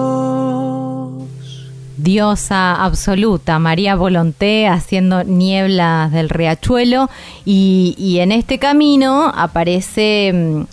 Diosa 1.97 2.83
absoluta, 2.83 3.59
María 3.59 3.95
Volonté 3.95 4.67
haciendo 4.67 5.23
nieblas 5.23 6.11
del 6.11 6.27
riachuelo 6.29 7.09
y, 7.45 7.95
y 7.97 8.19
en 8.19 8.33
este 8.33 8.59
camino 8.59 9.31
aparece 9.33 10.31
mm, 10.33 10.63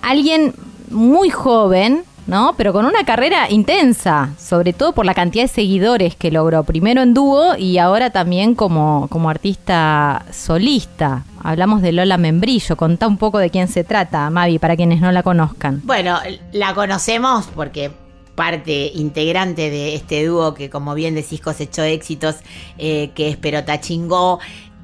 alguien 0.00 0.54
muy 0.90 1.28
joven, 1.28 2.04
¿no? 2.28 2.54
Pero 2.56 2.72
con 2.72 2.84
una 2.84 3.04
carrera 3.04 3.50
intensa, 3.50 4.30
sobre 4.38 4.72
todo 4.72 4.92
por 4.92 5.06
la 5.06 5.14
cantidad 5.14 5.44
de 5.44 5.48
seguidores 5.48 6.14
que 6.14 6.30
logró, 6.30 6.62
primero 6.62 7.02
en 7.02 7.14
dúo 7.14 7.56
y 7.56 7.78
ahora 7.78 8.10
también 8.10 8.54
como, 8.54 9.08
como 9.10 9.30
artista 9.30 10.26
solista. 10.30 11.24
Hablamos 11.42 11.82
de 11.82 11.92
Lola 11.92 12.18
Membrillo, 12.18 12.76
contá 12.76 13.06
un 13.06 13.16
poco 13.16 13.38
de 13.38 13.50
quién 13.50 13.66
se 13.66 13.82
trata, 13.82 14.28
Mavi, 14.28 14.58
para 14.58 14.76
quienes 14.76 15.00
no 15.00 15.10
la 15.10 15.22
conozcan. 15.22 15.80
Bueno, 15.84 16.18
la 16.52 16.74
conocemos 16.74 17.46
porque 17.54 17.90
parte 18.34 18.92
integrante 18.94 19.68
de 19.68 19.96
este 19.96 20.24
dúo 20.24 20.54
que 20.54 20.70
como 20.70 20.94
bien 20.94 21.16
decís 21.16 21.40
cosechó 21.40 21.82
éxitos, 21.82 22.36
eh, 22.76 23.10
que 23.14 23.30
es 23.30 23.36
Perota 23.36 23.80
Chingó. 23.80 24.38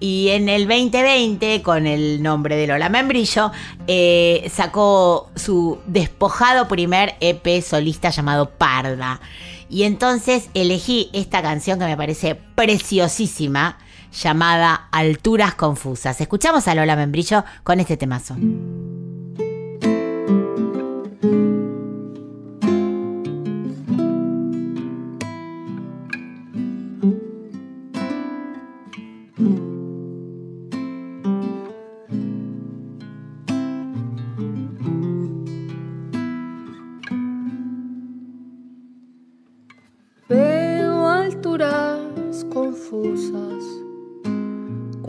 Y 0.04 0.28
en 0.28 0.50
el 0.50 0.68
2020, 0.68 1.62
con 1.62 1.86
el 1.86 2.22
nombre 2.22 2.56
de 2.56 2.66
Lola 2.66 2.90
Membrillo, 2.90 3.52
eh, 3.86 4.50
sacó 4.52 5.30
su 5.34 5.78
despojado 5.86 6.68
primer 6.68 7.14
EP 7.20 7.62
solista 7.62 8.10
llamado 8.10 8.50
Parda. 8.50 9.22
Y 9.70 9.84
entonces 9.84 10.50
elegí 10.52 11.08
esta 11.14 11.40
canción 11.40 11.78
que 11.78 11.86
me 11.86 11.96
parece 11.96 12.34
preciosísima, 12.34 13.78
llamada 14.12 14.88
Alturas 14.92 15.54
Confusas. 15.54 16.20
Escuchamos 16.20 16.68
a 16.68 16.74
Lola 16.74 16.96
Membrillo 16.96 17.42
con 17.62 17.80
este 17.80 17.96
temazo. 17.96 18.36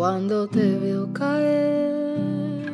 Cuando 0.06 0.46
te 0.48 0.78
veo 0.78 1.12
caer. 1.14 2.72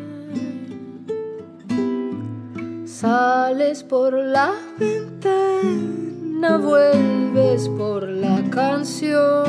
Sales 2.84 3.84
por 3.86 4.12
la 4.14 4.52
ventana, 4.78 6.58
vuelves 6.58 7.70
por 7.70 8.04
la 8.10 8.44
canción. 8.50 9.46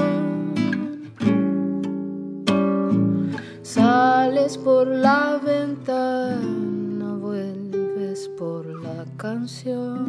Sales 3.62 4.56
por 4.58 4.86
la 4.86 5.40
ventana, 5.44 7.16
vuelves 7.20 8.28
por 8.38 8.64
la 8.64 9.04
canción. 9.16 10.06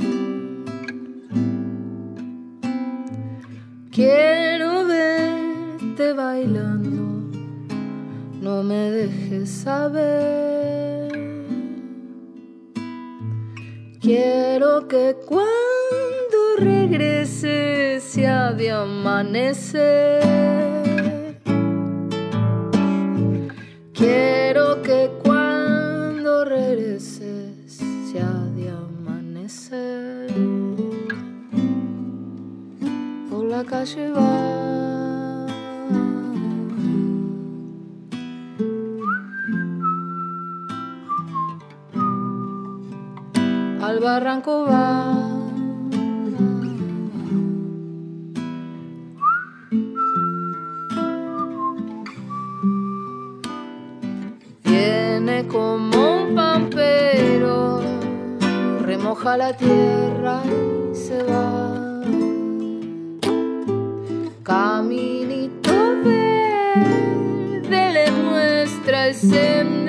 Quiero 3.90 4.86
verte 4.86 6.14
bailando, 6.14 6.73
no 8.54 8.62
me 8.62 8.92
dejes 8.92 9.50
saber. 9.50 11.12
Quiero 14.00 14.88
que 14.88 15.16
cuando 15.28 16.40
regrese 16.58 18.00
ya 18.16 18.52
de 18.52 18.70
amanecer. 18.70 20.22
Quiero 23.94 24.82
que 24.84 25.10
cuando 25.24 26.46
regreses 26.46 27.80
ya 28.14 28.34
de 28.56 28.70
amanecer. 28.70 30.28
Por 33.30 33.46
la 33.46 33.64
calle 33.64 34.12
va. 34.12 34.73
Al 43.94 44.00
barranco 44.00 44.66
va. 44.66 45.14
Viene 54.64 55.48
como 55.48 56.24
un 56.24 56.34
pampero, 56.34 57.82
remoja 58.82 59.38
la 59.38 59.56
tierra 59.56 60.42
y 60.92 60.96
se 60.96 61.22
va. 61.22 62.02
Caminito 64.42 65.72
verde 66.04 67.94
le 67.94 68.12
muestra 68.12 69.10
el 69.10 69.14
sendero. 69.14 69.83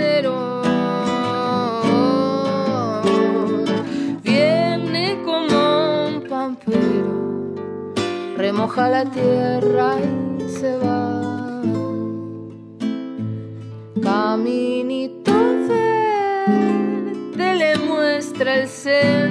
Remoja 8.36 8.88
la 8.88 9.04
tierra 9.04 9.96
y 10.38 10.48
se 10.48 10.76
va. 10.78 11.62
Caminito 14.02 15.32
verde 15.68 17.54
le 17.54 17.78
muestra 17.78 18.56
el 18.56 18.68
sendero. 18.68 19.23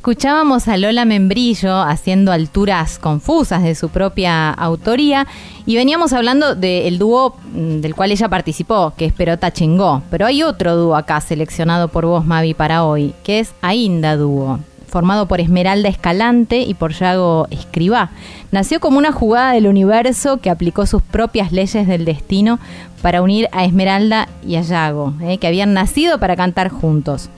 Escuchábamos 0.00 0.66
a 0.66 0.78
Lola 0.78 1.04
Membrillo 1.04 1.78
haciendo 1.82 2.32
alturas 2.32 2.98
confusas 2.98 3.62
de 3.62 3.74
su 3.74 3.90
propia 3.90 4.48
autoría 4.48 5.26
y 5.66 5.76
veníamos 5.76 6.14
hablando 6.14 6.54
del 6.54 6.98
dúo 6.98 7.36
mm, 7.52 7.80
del 7.82 7.94
cual 7.94 8.10
ella 8.10 8.30
participó, 8.30 8.94
que 8.96 9.04
es 9.04 9.12
Perota 9.12 9.52
Chingó. 9.52 10.02
Pero 10.10 10.24
hay 10.24 10.42
otro 10.42 10.74
dúo 10.74 10.96
acá 10.96 11.20
seleccionado 11.20 11.88
por 11.88 12.06
vos, 12.06 12.24
Mavi, 12.24 12.54
para 12.54 12.84
hoy, 12.84 13.12
que 13.24 13.40
es 13.40 13.52
Ainda 13.60 14.16
Dúo, 14.16 14.60
formado 14.88 15.28
por 15.28 15.38
Esmeralda 15.38 15.90
Escalante 15.90 16.62
y 16.62 16.72
por 16.72 16.94
Yago 16.94 17.46
Escribá. 17.50 18.08
Nació 18.52 18.80
como 18.80 18.96
una 18.96 19.12
jugada 19.12 19.52
del 19.52 19.66
universo 19.66 20.38
que 20.38 20.48
aplicó 20.48 20.86
sus 20.86 21.02
propias 21.02 21.52
leyes 21.52 21.86
del 21.86 22.06
destino 22.06 22.58
para 23.02 23.20
unir 23.20 23.50
a 23.52 23.66
Esmeralda 23.66 24.30
y 24.46 24.56
a 24.56 24.62
Yago, 24.62 25.12
eh, 25.20 25.36
que 25.36 25.46
habían 25.46 25.74
nacido 25.74 26.18
para 26.18 26.36
cantar 26.36 26.70
juntos. 26.70 27.28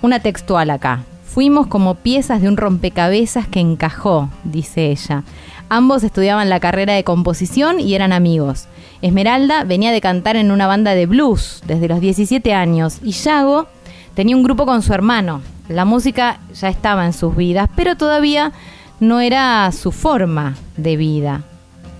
Una 0.00 0.20
textual 0.20 0.70
acá. 0.70 1.04
Fuimos 1.38 1.68
como 1.68 1.94
piezas 1.94 2.42
de 2.42 2.48
un 2.48 2.56
rompecabezas 2.56 3.46
que 3.46 3.60
encajó, 3.60 4.28
dice 4.42 4.90
ella. 4.90 5.22
Ambos 5.68 6.02
estudiaban 6.02 6.50
la 6.50 6.58
carrera 6.58 6.94
de 6.94 7.04
composición 7.04 7.78
y 7.78 7.94
eran 7.94 8.12
amigos. 8.12 8.66
Esmeralda 9.02 9.62
venía 9.62 9.92
de 9.92 10.00
cantar 10.00 10.34
en 10.34 10.50
una 10.50 10.66
banda 10.66 10.96
de 10.96 11.06
blues 11.06 11.62
desde 11.64 11.86
los 11.86 12.00
17 12.00 12.54
años 12.54 12.98
y 13.04 13.12
Yago 13.12 13.68
tenía 14.14 14.34
un 14.34 14.42
grupo 14.42 14.66
con 14.66 14.82
su 14.82 14.92
hermano. 14.92 15.40
La 15.68 15.84
música 15.84 16.40
ya 16.54 16.70
estaba 16.70 17.06
en 17.06 17.12
sus 17.12 17.36
vidas, 17.36 17.70
pero 17.76 17.96
todavía 17.96 18.50
no 18.98 19.20
era 19.20 19.70
su 19.70 19.92
forma 19.92 20.56
de 20.76 20.96
vida. 20.96 21.44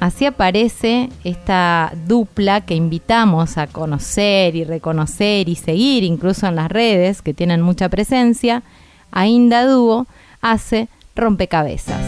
Así 0.01 0.27
aparece 0.27 1.11
esta 1.22 1.92
dupla 2.09 2.62
que 2.62 2.74
invitamos 2.74 3.57
a 3.57 3.68
conocer 3.68 4.57
y 4.57 4.64
reconocer 4.64 5.48
y 5.48 5.55
seguir 5.55 6.03
incluso 6.03 6.48
en 6.48 6.57
las 6.57 6.72
redes 6.72 7.22
que 7.22 7.35
tienen 7.35 7.62
mucha 7.62 7.88
presencia. 7.88 8.64
Ainda 9.11 9.66
Dúo 9.66 10.07
hace 10.40 10.88
rompecabezas. 11.14 12.04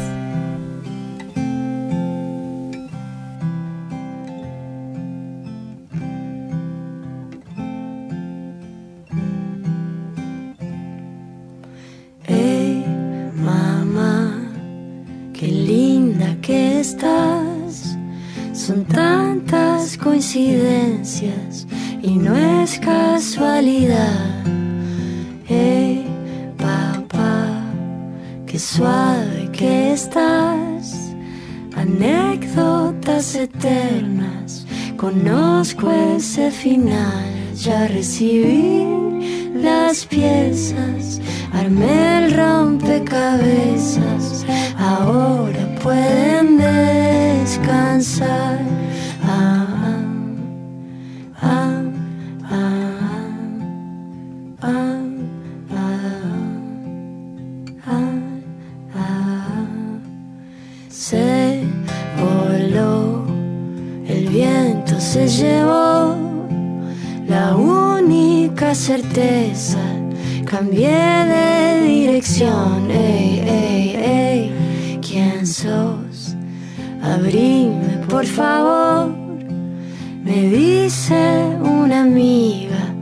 Hey, 12.25 12.85
mamá, 13.35 14.41
qué 15.33 15.49
linda 15.49 16.37
que 16.41 16.81
estás. 16.81 17.97
Son 18.53 18.85
tantas 18.85 19.97
coincidencias 19.97 21.67
y 22.03 22.17
no 22.17 22.37
es 22.37 22.79
casualidad. 22.79 24.45
Suave 28.61 29.49
que 29.53 29.93
estás. 29.93 31.15
Anécdotas 31.75 33.35
eternas, 33.35 34.67
conozco 34.97 35.91
ese 35.91 36.51
final. 36.51 37.25
Ya 37.55 37.89
recibí 37.89 38.85
las 39.55 40.05
piezas, 40.05 41.21
armé 41.53 42.19
el 42.19 42.35
rompecabezas. 42.35 44.45
Ahora 44.79 45.75
pueden 45.83 46.59
descansar. 46.59 48.61
Ah, 49.25 49.60
Cambié 70.51 70.89
de 70.89 71.81
dirección, 71.83 72.91
ey, 72.91 73.39
ey, 73.47 73.95
ey. 73.95 74.99
¿Quién 75.01 75.47
sos? 75.47 76.35
Abrime, 77.01 78.01
por 78.09 78.27
favor. 78.27 79.15
Me 80.25 80.51
dice 80.51 81.55
una 81.63 82.01
amiga, 82.01 82.93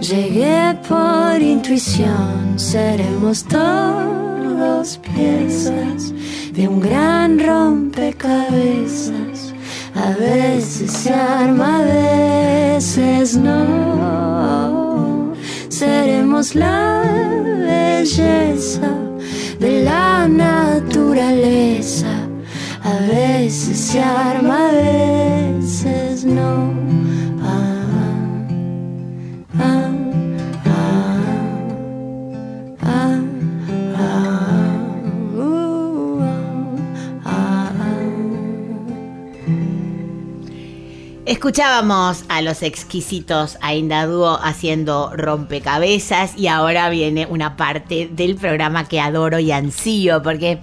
llegué 0.00 0.76
por 0.88 1.40
intuición. 1.40 2.58
Seremos 2.58 3.44
todos 3.44 4.98
piezas 4.98 6.12
de 6.54 6.66
un 6.66 6.80
gran 6.80 7.38
rompecabezas. 7.38 9.54
A 9.94 10.10
veces 10.18 10.90
se 10.90 11.14
arma, 11.14 11.78
a 11.78 11.84
veces 11.84 13.36
no. 13.36 14.85
Seremos 15.78 16.54
la 16.54 17.02
belleza 17.58 18.94
de 19.60 19.84
la 19.84 20.26
naturaleza. 20.26 22.08
A 22.82 22.94
veces 23.12 23.76
se 23.76 24.00
arma, 24.00 24.70
a 24.70 24.72
veces 24.72 26.24
no. 26.24 26.72
Escuchábamos 41.26 42.22
a 42.28 42.40
los 42.40 42.62
exquisitos 42.62 43.58
Ainda 43.60 44.06
Dúo 44.06 44.38
haciendo 44.40 45.10
rompecabezas 45.12 46.38
y 46.38 46.46
ahora 46.46 46.88
viene 46.88 47.26
una 47.28 47.56
parte 47.56 48.08
del 48.12 48.36
programa 48.36 48.86
que 48.86 49.00
adoro 49.00 49.40
y 49.40 49.50
ansío 49.50 50.22
porque 50.22 50.60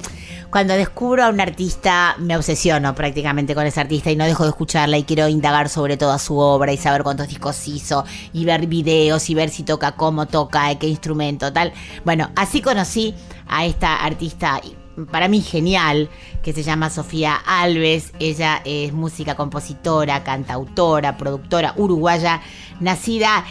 cuando 0.49 0.73
descubro 0.75 1.25
a 1.25 1.29
un 1.29 1.41
artista 1.41 2.15
me 2.17 2.37
obsesiono 2.37 2.95
prácticamente 2.95 3.55
con 3.55 3.65
ese 3.65 3.81
artista 3.81 4.09
y 4.09 4.15
no 4.15 4.23
dejo 4.23 4.43
de 4.43 4.51
escucharla 4.51 4.97
y 4.97 5.03
quiero 5.03 5.27
indagar 5.27 5.67
sobre 5.67 5.97
toda 5.97 6.17
su 6.17 6.37
obra 6.37 6.71
y 6.71 6.77
saber 6.77 7.03
cuántos 7.03 7.27
discos 7.27 7.67
hizo 7.67 8.05
y 8.31 8.45
ver 8.45 8.67
videos 8.67 9.29
y 9.29 9.35
ver 9.35 9.49
si 9.49 9.63
toca, 9.63 9.97
cómo 9.97 10.27
toca, 10.27 10.73
qué 10.79 10.87
instrumento, 10.87 11.51
tal. 11.51 11.73
Bueno, 12.05 12.31
así 12.37 12.61
conocí 12.61 13.13
a 13.47 13.65
esta 13.65 13.97
artista 13.97 14.61
para 15.11 15.27
mí 15.27 15.41
genial, 15.41 16.09
que 16.41 16.53
se 16.53 16.63
llama 16.63 16.89
Sofía 16.89 17.35
Alves. 17.35 18.13
Ella 18.19 18.61
es 18.65 18.93
música 18.93 19.35
compositora, 19.35 20.23
cantautora, 20.23 21.17
productora 21.17 21.73
uruguaya, 21.77 22.41
nacida 22.79 23.45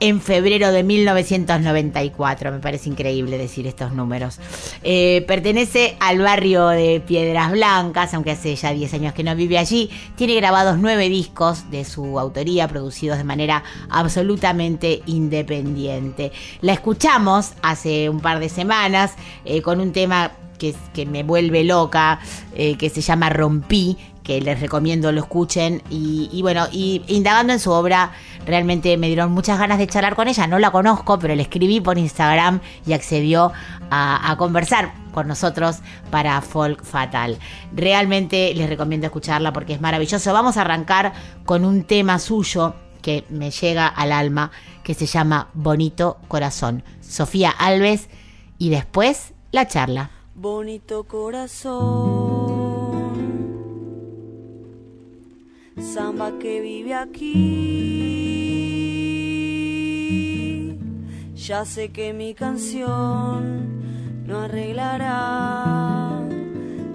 en 0.00 0.20
febrero 0.20 0.70
de 0.72 0.82
1994. 0.82 2.52
Me 2.52 2.58
parece 2.58 2.88
increíble 2.88 3.38
decir 3.38 3.66
estos 3.66 3.92
números. 3.92 4.38
Eh, 4.82 5.24
pertenece 5.26 5.96
al 6.00 6.18
barrio 6.18 6.68
de 6.68 7.00
Piedras 7.00 7.50
Blancas, 7.52 8.14
aunque 8.14 8.32
hace 8.32 8.54
ya 8.54 8.72
10 8.72 8.94
años 8.94 9.14
que 9.14 9.24
no 9.24 9.34
vive 9.34 9.58
allí. 9.58 9.90
Tiene 10.16 10.34
grabados 10.34 10.78
nueve 10.78 11.08
discos 11.08 11.70
de 11.70 11.84
su 11.84 12.18
autoría, 12.18 12.68
producidos 12.68 13.18
de 13.18 13.24
manera 13.24 13.64
absolutamente 13.90 15.02
independiente. 15.06 16.32
La 16.60 16.72
escuchamos 16.72 17.52
hace 17.62 18.08
un 18.08 18.20
par 18.20 18.38
de 18.40 18.48
semanas 18.48 19.14
eh, 19.44 19.62
con 19.62 19.80
un 19.80 19.92
tema 19.92 20.32
que, 20.58 21.06
me 21.06 21.22
vuelve 21.22 21.64
loca, 21.64 22.20
eh, 22.54 22.76
que 22.76 22.90
se 22.90 23.00
llama 23.00 23.30
Rompí, 23.30 23.96
que 24.22 24.40
les 24.40 24.60
recomiendo 24.60 25.10
lo 25.12 25.20
escuchen. 25.20 25.82
Y, 25.88 26.28
y 26.32 26.42
bueno, 26.42 26.66
y 26.70 27.02
indagando 27.06 27.52
en 27.52 27.60
su 27.60 27.70
obra, 27.70 28.12
realmente 28.44 28.96
me 28.98 29.06
dieron 29.06 29.32
muchas 29.32 29.58
ganas 29.58 29.78
de 29.78 29.86
charlar 29.86 30.14
con 30.14 30.28
ella. 30.28 30.46
No 30.46 30.58
la 30.58 30.70
conozco, 30.70 31.18
pero 31.18 31.34
le 31.34 31.42
escribí 31.42 31.80
por 31.80 31.96
Instagram 31.96 32.60
y 32.86 32.92
accedió 32.92 33.52
a, 33.90 34.30
a 34.30 34.36
conversar 34.36 34.92
con 35.12 35.28
nosotros 35.28 35.78
para 36.10 36.40
Folk 36.42 36.84
Fatal. 36.84 37.38
Realmente 37.72 38.52
les 38.54 38.68
recomiendo 38.68 39.06
escucharla 39.06 39.52
porque 39.52 39.72
es 39.72 39.80
maravilloso. 39.80 40.32
Vamos 40.32 40.56
a 40.56 40.60
arrancar 40.60 41.12
con 41.46 41.64
un 41.64 41.84
tema 41.84 42.18
suyo 42.18 42.74
que 43.00 43.24
me 43.30 43.50
llega 43.50 43.86
al 43.86 44.12
alma, 44.12 44.50
que 44.82 44.94
se 44.94 45.06
llama 45.06 45.48
Bonito 45.54 46.18
Corazón. 46.28 46.82
Sofía 47.00 47.50
Alves 47.50 48.08
y 48.58 48.70
después 48.70 49.32
la 49.50 49.66
charla. 49.66 50.10
Bonito 50.40 51.02
corazón, 51.02 51.74
samba 55.80 56.38
que 56.38 56.60
vive 56.60 56.94
aquí. 56.94 57.58
Ya 61.34 61.64
sé 61.64 61.88
que 61.88 62.12
mi 62.12 62.34
canción 62.34 63.82
no 64.28 64.38
arreglará 64.38 66.20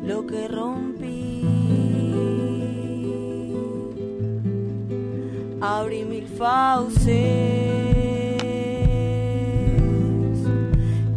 lo 0.06 0.26
que 0.26 0.48
rompí. 0.48 1.44
Abrí 5.60 6.06
mil 6.06 6.28
fauces 6.28 7.12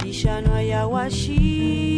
y 0.04 0.10
ya 0.10 0.40
no 0.40 0.54
hay 0.54 0.72
agua 0.72 1.04
allí. 1.04 1.95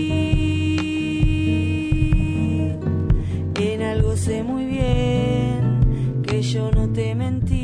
Yo 6.43 6.71
no 6.71 6.89
te 6.93 7.15
mentí, 7.15 7.58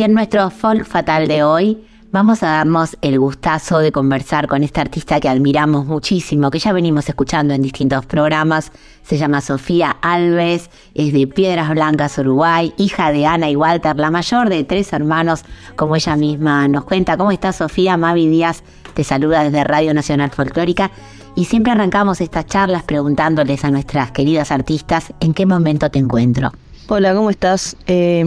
Y 0.00 0.02
en 0.02 0.14
nuestro 0.14 0.48
folk 0.48 0.86
fatal 0.86 1.28
de 1.28 1.42
hoy 1.42 1.76
vamos 2.10 2.42
a 2.42 2.46
darnos 2.46 2.96
el 3.02 3.18
gustazo 3.18 3.80
de 3.80 3.92
conversar 3.92 4.46
con 4.46 4.62
esta 4.62 4.80
artista 4.80 5.20
que 5.20 5.28
admiramos 5.28 5.84
muchísimo, 5.84 6.50
que 6.50 6.58
ya 6.58 6.72
venimos 6.72 7.06
escuchando 7.06 7.52
en 7.52 7.60
distintos 7.60 8.06
programas. 8.06 8.72
Se 9.02 9.18
llama 9.18 9.42
Sofía 9.42 9.98
Alves, 10.00 10.70
es 10.94 11.12
de 11.12 11.26
Piedras 11.26 11.68
Blancas, 11.68 12.16
Uruguay, 12.16 12.72
hija 12.78 13.12
de 13.12 13.26
Ana 13.26 13.50
y 13.50 13.56
Walter, 13.56 13.94
la 13.98 14.10
mayor 14.10 14.48
de 14.48 14.64
tres 14.64 14.90
hermanos, 14.94 15.44
como 15.76 15.96
ella 15.96 16.16
misma 16.16 16.66
nos 16.66 16.84
cuenta. 16.84 17.18
¿Cómo 17.18 17.30
está 17.30 17.52
Sofía? 17.52 17.98
Mavi 17.98 18.26
Díaz 18.26 18.64
te 18.94 19.04
saluda 19.04 19.44
desde 19.44 19.64
Radio 19.64 19.92
Nacional 19.92 20.30
Folclórica. 20.30 20.90
Y 21.34 21.44
siempre 21.44 21.72
arrancamos 21.72 22.22
estas 22.22 22.46
charlas 22.46 22.84
preguntándoles 22.84 23.66
a 23.66 23.70
nuestras 23.70 24.12
queridas 24.12 24.50
artistas 24.50 25.12
en 25.20 25.34
qué 25.34 25.44
momento 25.44 25.90
te 25.90 25.98
encuentro. 25.98 26.52
Hola, 26.92 27.14
¿cómo 27.14 27.30
estás? 27.30 27.76
Eh, 27.86 28.24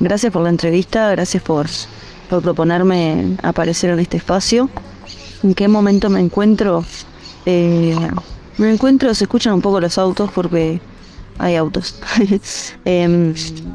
gracias 0.00 0.32
por 0.32 0.42
la 0.42 0.48
entrevista, 0.48 1.08
gracias 1.12 1.40
por, 1.40 1.68
proponerme 2.28 3.36
aparecer 3.44 3.90
en 3.90 4.00
este 4.00 4.16
espacio. 4.16 4.68
¿En 5.44 5.54
qué 5.54 5.68
momento 5.68 6.10
me 6.10 6.18
encuentro? 6.18 6.84
Eh, 7.46 7.94
me 8.58 8.72
encuentro, 8.72 9.14
se 9.14 9.22
escuchan 9.22 9.54
un 9.54 9.60
poco 9.62 9.80
los 9.80 9.98
autos 9.98 10.32
porque 10.32 10.80
hay 11.38 11.54
autos. 11.54 11.94
Eh, 12.86 13.06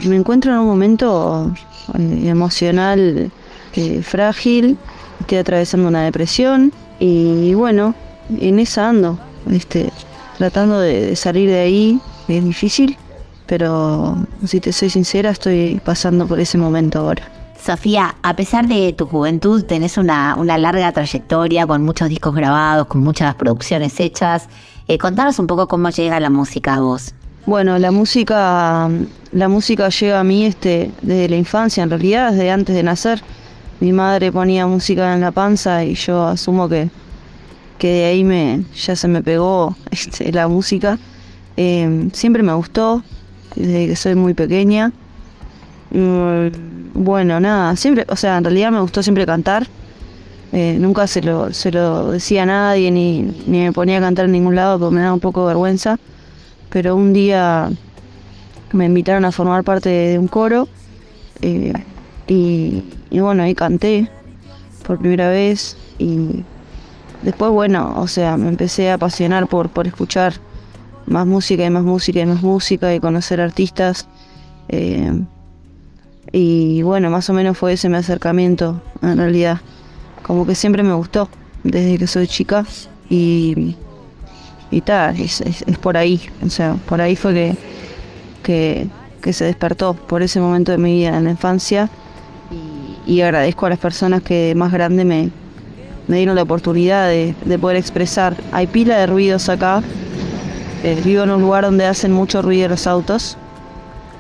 me 0.06 0.16
encuentro 0.18 0.52
en 0.52 0.58
un 0.58 0.68
momento 0.68 1.54
eh, 1.98 2.28
emocional 2.28 3.32
eh, 3.76 4.02
frágil, 4.02 4.78
estoy 5.22 5.38
atravesando 5.38 5.88
una 5.88 6.04
depresión 6.04 6.74
y 7.00 7.54
bueno, 7.54 7.96
en 8.42 8.60
esa 8.60 8.90
ando, 8.90 9.18
este, 9.50 9.90
tratando 10.38 10.82
de 10.82 11.16
salir 11.16 11.50
de 11.50 11.60
ahí, 11.62 12.02
es 12.28 12.44
difícil, 12.44 12.98
pero 13.46 14.18
si 14.46 14.60
te 14.60 14.72
soy 14.72 14.90
sincera, 14.90 15.30
estoy 15.30 15.82
pasando 15.84 16.28
por 16.28 16.40
ese 16.40 16.58
momento 16.58 17.00
ahora. 17.00 17.24
Sofía, 17.64 18.16
a 18.22 18.36
pesar 18.36 18.68
de 18.68 18.94
tu 18.94 19.08
juventud, 19.08 19.64
tenés 19.64 19.98
una, 19.98 20.36
una 20.38 20.58
larga 20.58 20.92
trayectoria 20.92 21.66
con 21.66 21.84
muchos 21.84 22.10
discos 22.10 22.36
grabados, 22.36 22.88
con 22.88 23.02
muchas 23.02 23.34
producciones 23.36 24.00
hechas. 24.00 24.48
Eh, 24.88 25.00
contanos 25.00 25.40
un 25.40 25.48
poco 25.48 25.68
cómo 25.68 25.90
llega 25.90 26.20
la 26.20 26.30
música 26.30 26.76
a 26.76 26.80
vos. 26.80 27.16
Bueno, 27.48 27.80
la 27.80 27.92
música, 27.92 28.90
la 29.32 29.48
música 29.48 29.90
llega 29.90 30.20
a 30.20 30.24
mí 30.24 30.46
este, 30.46 30.92
desde 31.02 31.30
la 31.30 31.38
infancia, 31.38 31.84
en 31.84 31.90
realidad 31.90 32.32
desde 32.32 32.52
antes 32.52 32.76
de 32.76 32.84
nacer. 32.84 33.24
Mi 33.80 33.92
madre 33.92 34.32
ponía 34.32 34.68
música 34.68 35.14
en 35.14 35.22
la 35.22 35.32
panza 35.32 35.84
y 35.84 35.96
yo 35.96 36.28
asumo 36.28 36.70
que, 36.70 36.90
que 37.78 37.88
de 37.88 38.06
ahí 38.06 38.24
me, 38.24 38.64
ya 38.76 38.96
se 38.96 39.08
me 39.08 39.24
pegó 39.24 39.76
este, 39.92 40.32
la 40.32 40.48
música. 40.48 41.00
Eh, 41.58 42.10
siempre 42.14 42.44
me 42.44 42.54
gustó, 42.54 43.04
desde 43.56 43.88
que 43.88 43.96
soy 43.96 44.16
muy 44.16 44.34
pequeña. 44.34 44.92
Mm, 45.92 46.48
Bueno, 46.94 47.40
nada, 47.42 47.76
siempre, 47.76 48.06
o 48.10 48.16
sea, 48.16 48.38
en 48.38 48.44
realidad 48.46 48.72
me 48.72 48.80
gustó 48.82 49.04
siempre 49.04 49.26
cantar. 49.26 49.68
Eh, 50.54 50.78
nunca 50.80 51.08
se 51.08 51.22
lo, 51.22 51.54
se 51.54 51.72
lo 51.72 52.12
decía 52.12 52.44
a 52.44 52.46
nadie 52.46 52.92
ni, 52.92 53.24
ni 53.48 53.60
me 53.64 53.74
ponía 53.74 53.98
a 53.98 54.02
cantar 54.02 54.26
en 54.26 54.32
ningún 54.34 54.56
lado 54.56 54.80
porque 54.80 54.96
me 54.96 55.02
daba 55.02 55.14
un 55.14 55.20
poco 55.20 55.42
de 55.42 55.48
vergüenza. 55.48 56.00
Pero 56.70 56.96
un 56.96 57.14
día 57.14 57.70
me 58.74 58.86
invitaron 58.86 59.26
a 59.26 59.32
formar 59.32 59.64
parte 59.64 59.90
de 59.90 60.20
un 60.20 60.28
coro 60.28 60.68
eh, 61.42 61.74
y, 62.28 62.84
y 63.10 63.20
bueno, 63.20 63.44
ahí 63.44 63.56
canté 63.56 64.10
por 64.86 65.00
primera 65.00 65.30
vez 65.30 65.78
y 66.00 66.44
después, 67.24 67.52
bueno, 67.52 67.94
o 67.98 68.08
sea, 68.08 68.38
me 68.38 68.50
empecé 68.50 68.90
a 68.92 68.96
apasionar 68.96 69.48
por, 69.48 69.70
por 69.70 69.88
escuchar 69.88 70.34
más 71.08 71.26
música 71.28 71.66
y 71.66 71.70
más 71.70 71.84
música 71.84 72.20
y 72.20 72.26
más 72.26 72.42
música 72.42 72.94
y 72.94 73.00
conocer 73.00 73.42
artistas. 73.42 74.08
eh, 74.70 75.12
y 76.32 76.82
bueno, 76.82 77.10
más 77.10 77.30
o 77.30 77.34
menos 77.34 77.58
fue 77.58 77.74
ese 77.74 77.88
mi 77.88 77.96
acercamiento, 77.96 78.82
en 79.02 79.18
realidad. 79.18 79.62
Como 80.24 80.46
que 80.46 80.56
siempre 80.56 80.84
me 80.84 80.94
gustó, 80.94 81.30
desde 81.64 81.98
que 81.98 82.08
soy 82.08 82.28
chica. 82.28 82.66
Y, 83.10 83.76
y 84.72 84.82
tal, 84.82 85.20
es, 85.20 85.42
es- 85.42 85.64
por 85.80 85.96
ahí. 85.98 86.20
O 86.46 86.50
sea, 86.50 86.74
por 86.88 87.00
ahí 87.00 87.16
fue 87.16 87.34
que, 87.34 87.58
que, 88.44 88.88
que 89.22 89.34
se 89.34 89.46
despertó, 89.46 89.94
por 89.94 90.24
ese 90.24 90.40
momento 90.42 90.72
de 90.72 90.78
mi 90.78 90.94
vida 90.94 91.18
en 91.18 91.26
la 91.26 91.32
infancia. 91.32 91.90
Y, 93.06 93.14
y 93.14 93.22
agradezco 93.22 93.68
a 93.68 93.70
las 93.70 93.80
personas 93.80 94.22
que 94.22 94.54
más 94.56 94.72
grande 94.74 95.06
me, 95.06 95.30
me 96.08 96.18
dieron 96.18 96.36
la 96.36 96.42
oportunidad 96.44 97.08
de, 97.08 97.36
de 97.46 97.60
poder 97.60 97.78
expresar. 97.78 98.36
Hay 98.52 98.68
pila 98.68 98.98
de 98.98 99.08
ruidos 99.08 99.48
acá. 99.48 99.84
Eh, 100.86 101.02
vivo 101.04 101.24
en 101.24 101.32
un 101.32 101.42
lugar 101.42 101.64
donde 101.64 101.84
hacen 101.88 102.12
mucho 102.12 102.44
ruido 102.44 102.70
los 102.70 102.86
autos, 102.86 103.38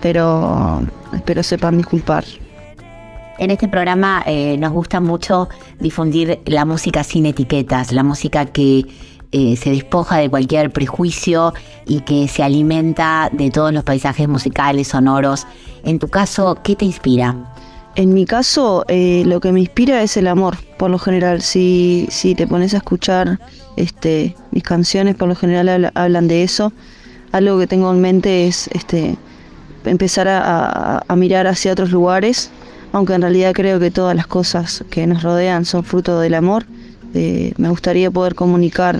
pero 0.01 0.81
espero 1.13 1.43
sepan 1.43 1.77
disculpar. 1.77 2.25
En 3.37 3.51
este 3.51 3.67
programa 3.67 4.23
eh, 4.25 4.57
nos 4.57 4.71
gusta 4.71 4.99
mucho 4.99 5.47
difundir 5.79 6.41
la 6.47 6.65
música 6.65 7.03
sin 7.03 7.27
etiquetas, 7.27 7.91
la 7.91 8.01
música 8.01 8.47
que 8.47 8.83
eh, 9.31 9.55
se 9.57 9.69
despoja 9.69 10.17
de 10.17 10.27
cualquier 10.27 10.71
prejuicio 10.71 11.53
y 11.85 11.99
que 11.99 12.27
se 12.27 12.41
alimenta 12.41 13.29
de 13.31 13.51
todos 13.51 13.71
los 13.71 13.83
paisajes 13.83 14.27
musicales, 14.27 14.87
sonoros. 14.87 15.45
En 15.83 15.99
tu 15.99 16.07
caso, 16.07 16.57
¿qué 16.63 16.75
te 16.75 16.85
inspira? 16.85 17.54
En 17.95 18.13
mi 18.13 18.25
caso, 18.25 18.83
eh, 18.89 19.23
lo 19.25 19.39
que 19.39 19.53
me 19.53 19.61
inspira 19.61 20.03
es 20.03 20.17
el 20.17 20.27
amor, 20.27 20.57
por 20.77 20.91
lo 20.91 20.99
general. 20.99 21.41
Si, 21.41 22.07
si 22.11 22.35
te 22.35 22.45
pones 22.45 22.73
a 22.73 22.77
escuchar 22.77 23.39
este, 23.77 24.35
mis 24.51 24.63
canciones, 24.63 25.15
por 25.15 25.29
lo 25.29 25.35
general 25.35 25.69
habla- 25.69 25.91
hablan 25.95 26.27
de 26.27 26.43
eso. 26.43 26.73
Algo 27.31 27.57
que 27.57 27.67
tengo 27.67 27.91
en 27.91 28.01
mente 28.01 28.47
es 28.47 28.67
este, 28.73 29.15
empezar 29.85 30.27
a, 30.29 31.03
mirar 31.15 31.47
hacia 31.47 31.71
otros 31.71 31.91
lugares, 31.91 32.49
aunque 32.91 33.13
en 33.13 33.21
realidad 33.21 33.53
creo 33.53 33.79
que 33.79 33.91
todas 33.91 34.15
las 34.15 34.27
cosas 34.27 34.83
que 34.89 35.07
nos 35.07 35.23
rodean 35.23 35.63
son 35.65 35.83
fruto 35.83 36.19
del 36.19 36.33
amor, 36.33 36.65
eh, 37.13 37.53
me 37.57 37.69
gustaría 37.69 38.11
poder 38.11 38.35
comunicar 38.35 38.99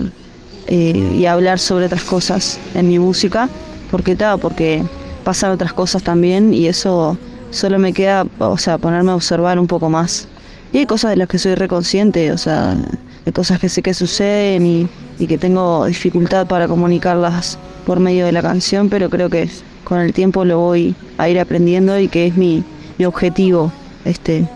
eh, 0.68 1.12
y 1.14 1.26
hablar 1.26 1.58
sobre 1.58 1.86
otras 1.86 2.04
cosas 2.04 2.58
en 2.74 2.88
mi 2.88 2.98
música, 2.98 3.48
porque 3.90 4.16
tal, 4.16 4.38
porque 4.38 4.82
pasan 5.24 5.50
otras 5.50 5.72
cosas 5.72 6.02
también 6.02 6.52
y 6.54 6.66
eso 6.66 7.16
solo 7.50 7.78
me 7.78 7.92
queda, 7.92 8.26
o 8.38 8.58
sea, 8.58 8.78
ponerme 8.78 9.12
a 9.12 9.14
observar 9.14 9.58
un 9.58 9.66
poco 9.66 9.88
más. 9.88 10.28
Y 10.72 10.78
hay 10.78 10.86
cosas 10.86 11.10
de 11.10 11.16
las 11.16 11.28
que 11.28 11.38
soy 11.38 11.54
reconsciente, 11.54 12.32
o 12.32 12.38
sea, 12.38 12.76
hay 13.24 13.32
cosas 13.32 13.58
que 13.58 13.68
sé 13.68 13.82
que 13.82 13.94
suceden 13.94 14.66
y, 14.66 14.88
que 15.26 15.38
tengo 15.38 15.86
dificultad 15.86 16.46
para 16.46 16.68
comunicarlas 16.68 17.58
por 17.86 17.98
medio 18.00 18.26
de 18.26 18.32
la 18.32 18.42
canción, 18.42 18.88
pero 18.88 19.08
creo 19.08 19.30
que 19.30 19.48
con 19.84 19.98
el 19.98 20.12
tiempo 20.12 20.44
lo 20.44 20.60
voy 20.60 20.94
a 21.18 21.28
ir 21.28 21.40
aprendiendo 21.40 21.98
y 21.98 22.08
que 22.08 22.26
es 22.26 22.36
mi, 22.36 22.62
mi 22.98 23.04
objetivo 23.04 23.72
este, 24.04 24.46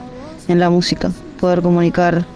en 0.49 0.61
la 0.61 0.68
música, 0.70 1.11
poder 1.41 1.62
comunicar 1.62 2.26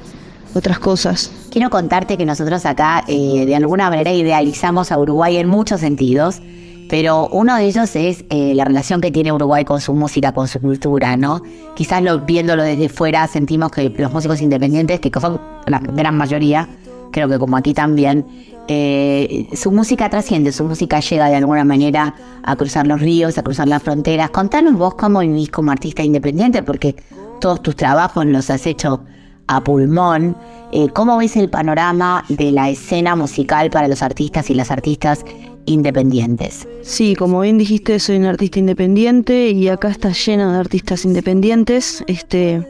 otras 0.54 0.78
cosas. 0.78 1.30
Quiero 1.50 1.70
contarte 1.70 2.16
que 2.16 2.24
nosotros 2.24 2.64
acá 2.66 3.04
eh, 3.06 3.44
de 3.46 3.56
alguna 3.56 3.90
manera 3.90 4.12
idealizamos 4.12 4.90
a 4.90 4.98
Uruguay 4.98 5.36
en 5.36 5.48
muchos 5.48 5.80
sentidos, 5.80 6.40
pero 6.88 7.28
uno 7.28 7.56
de 7.56 7.64
ellos 7.64 7.94
es 7.96 8.24
eh, 8.30 8.54
la 8.54 8.64
relación 8.64 9.00
que 9.00 9.10
tiene 9.10 9.32
Uruguay 9.32 9.64
con 9.64 9.80
su 9.80 9.94
música, 9.94 10.32
con 10.32 10.48
su 10.48 10.60
cultura, 10.60 11.16
¿no? 11.16 11.42
Quizás 11.74 12.02
lo- 12.02 12.20
viéndolo 12.20 12.62
desde 12.62 12.88
fuera 12.88 13.26
sentimos 13.26 13.70
que 13.72 13.88
los 13.90 14.12
músicos 14.12 14.40
independientes, 14.40 15.00
que 15.00 15.10
son 15.20 15.40
la 15.66 15.78
gran 15.78 16.16
mayoría, 16.16 16.68
creo 17.10 17.28
que 17.28 17.38
como 17.38 17.56
aquí 17.56 17.74
también, 17.74 18.26
eh, 18.68 19.48
su 19.54 19.70
música 19.70 20.08
trasciende, 20.08 20.50
su 20.52 20.64
música 20.64 21.00
llega 21.00 21.28
de 21.28 21.36
alguna 21.36 21.64
manera 21.64 22.14
a 22.42 22.56
cruzar 22.56 22.86
los 22.86 23.00
ríos, 23.00 23.36
a 23.38 23.42
cruzar 23.42 23.68
las 23.68 23.82
fronteras. 23.82 24.30
Contanos 24.30 24.74
vos 24.74 24.94
cómo 24.94 25.20
vivís 25.20 25.50
como 25.50 25.70
artista 25.70 26.02
independiente, 26.02 26.62
porque 26.62 26.96
todos 27.40 27.62
tus 27.62 27.76
trabajos 27.76 28.24
los 28.26 28.48
has 28.50 28.66
hecho 28.66 29.04
a 29.46 29.62
pulmón. 29.62 30.36
Eh, 30.72 30.88
¿Cómo 30.94 31.18
ves 31.18 31.36
el 31.36 31.50
panorama 31.50 32.24
de 32.28 32.50
la 32.52 32.70
escena 32.70 33.14
musical 33.16 33.70
para 33.70 33.86
los 33.86 34.02
artistas 34.02 34.48
y 34.50 34.54
las 34.54 34.70
artistas 34.70 35.24
independientes? 35.66 36.66
Sí, 36.82 37.14
como 37.14 37.40
bien 37.40 37.58
dijiste, 37.58 37.98
soy 37.98 38.16
un 38.16 38.24
artista 38.26 38.58
independiente 38.58 39.50
y 39.50 39.68
acá 39.68 39.88
está 39.88 40.12
lleno 40.12 40.52
de 40.52 40.58
artistas 40.58 41.04
independientes. 41.04 42.04
Este, 42.06 42.66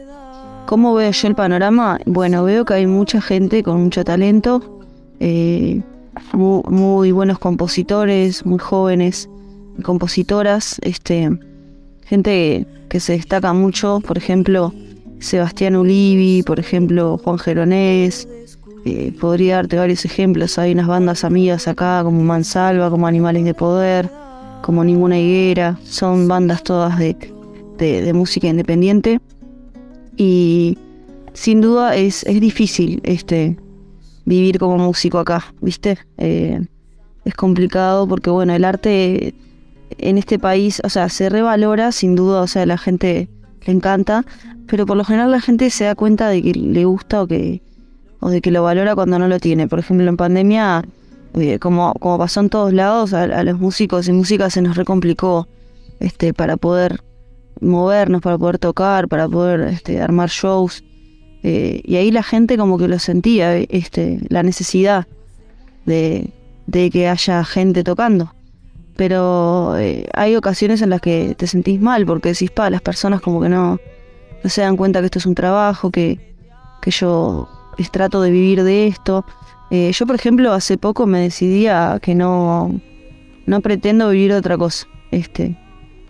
¿Cómo 0.67 0.93
veo 0.95 1.11
yo 1.11 1.27
el 1.27 1.35
panorama? 1.35 1.99
Bueno, 2.05 2.43
veo 2.43 2.65
que 2.65 2.73
hay 2.75 2.87
mucha 2.87 3.21
gente 3.21 3.61
con 3.63 3.83
mucho 3.83 4.03
talento, 4.03 4.81
eh, 5.19 5.81
mu- 6.33 6.63
muy, 6.69 7.11
buenos 7.11 7.39
compositores, 7.39 8.45
muy 8.45 8.59
jóvenes 8.59 9.29
compositoras, 9.83 10.77
este, 10.83 11.29
gente 12.05 12.65
que 12.89 12.99
se 12.99 13.13
destaca 13.13 13.51
mucho, 13.53 13.99
por 14.05 14.17
ejemplo, 14.17 14.73
Sebastián 15.19 15.75
Ulivi, 15.75 16.43
por 16.43 16.59
ejemplo, 16.59 17.17
Juan 17.23 17.37
Geronés, 17.39 18.27
eh, 18.85 19.11
podría 19.19 19.55
darte 19.55 19.77
varios 19.77 20.05
ejemplos. 20.05 20.57
Hay 20.59 20.71
unas 20.71 20.87
bandas 20.87 21.23
amigas 21.23 21.67
acá 21.67 22.01
como 22.03 22.21
Mansalva, 22.23 22.89
como 22.89 23.07
Animales 23.07 23.43
de 23.43 23.53
Poder, 23.53 24.09
como 24.61 24.83
Ninguna 24.83 25.19
Higuera. 25.19 25.79
Son 25.83 26.27
bandas 26.27 26.63
todas 26.63 26.97
de, 26.99 27.17
de- 27.77 28.13
música 28.13 28.47
independiente. 28.47 29.19
Y 30.17 30.77
sin 31.33 31.61
duda 31.61 31.95
es, 31.95 32.23
es 32.23 32.39
difícil 32.39 33.01
este, 33.03 33.57
vivir 34.25 34.59
como 34.59 34.77
músico 34.77 35.19
acá, 35.19 35.53
¿viste? 35.61 35.97
Eh, 36.17 36.61
es 37.25 37.33
complicado 37.33 38.07
porque, 38.07 38.29
bueno, 38.29 38.53
el 38.53 38.63
arte 38.63 39.33
en 39.97 40.17
este 40.17 40.37
país, 40.39 40.81
o 40.83 40.89
sea, 40.89 41.09
se 41.09 41.27
revalora, 41.29 41.91
sin 41.91 42.15
duda, 42.15 42.41
o 42.41 42.47
sea, 42.47 42.65
la 42.65 42.77
gente 42.77 43.29
le 43.65 43.73
encanta, 43.73 44.25
pero 44.67 44.85
por 44.85 44.95
lo 44.95 45.03
general 45.03 45.31
la 45.31 45.41
gente 45.41 45.69
se 45.71 45.85
da 45.85 45.95
cuenta 45.95 46.29
de 46.29 46.41
que 46.41 46.53
le 46.53 46.85
gusta 46.85 47.23
o 47.23 47.27
que 47.27 47.61
o 48.25 48.31
de 48.31 48.41
que 48.41 48.49
lo 48.49 48.63
valora 48.63 48.95
cuando 48.95 49.19
no 49.19 49.27
lo 49.27 49.39
tiene. 49.39 49.67
Por 49.67 49.77
ejemplo, 49.77 50.09
en 50.09 50.17
pandemia, 50.17 50.83
eh, 51.35 51.59
como, 51.59 51.93
pasó 52.17 52.39
en 52.39 52.49
todos 52.49 52.73
lados, 52.73 53.13
a, 53.13 53.43
los 53.43 53.59
músicos 53.59 54.07
y 54.07 54.13
músicas 54.13 54.53
se 54.53 54.63
nos 54.63 54.75
recomplicó 54.75 55.47
este, 55.99 56.33
para 56.33 56.57
poder 56.57 57.03
movernos, 57.61 58.23
para 58.23 58.35
poder 58.39 58.57
tocar, 58.57 59.07
para 59.07 59.29
poder 59.29 59.61
este, 59.61 60.01
armar 60.01 60.29
shows. 60.29 60.83
Eh, 61.43 61.81
y 61.83 61.97
ahí 61.97 62.09
la 62.09 62.23
gente 62.23 62.57
como 62.57 62.79
que 62.79 62.87
lo 62.87 62.97
sentía, 62.97 63.57
este, 63.57 64.19
la 64.29 64.41
necesidad 64.41 65.05
de, 65.85 66.33
que 66.71 67.07
haya 67.07 67.43
gente 67.45 67.83
tocando. 67.83 68.33
Pero 68.95 69.77
eh, 69.77 70.07
hay 70.15 70.35
ocasiones 70.35 70.81
en 70.81 70.89
las 70.89 70.99
que 70.99 71.35
te 71.37 71.45
sentís 71.45 71.79
mal 71.79 72.07
porque 72.07 72.29
decís, 72.29 72.49
pa, 72.49 72.71
las 72.71 72.81
personas 72.81 73.21
como 73.21 73.39
que 73.39 73.49
no, 73.49 73.79
no 74.43 74.49
se 74.49 74.61
dan 74.61 74.77
cuenta 74.77 74.99
que 75.01 75.05
esto 75.05 75.19
es 75.19 75.27
un 75.27 75.35
trabajo, 75.35 75.91
que, 75.91 76.33
que 76.81 76.89
yo 76.89 77.47
trato 77.91 78.21
de 78.21 78.31
vivir 78.31 78.63
de 78.63 78.87
esto. 78.87 79.25
Eh, 79.71 79.91
yo, 79.93 80.05
por 80.05 80.15
ejemplo, 80.15 80.53
hace 80.53 80.77
poco 80.77 81.05
me 81.05 81.19
decidí 81.19 81.67
a 81.67 81.99
que 82.01 82.15
no, 82.15 82.79
no 83.45 83.61
pretendo 83.61 84.09
vivir 84.09 84.31
de 84.31 84.37
otra 84.37 84.57
cosa. 84.57 84.87
Este, 85.11 85.57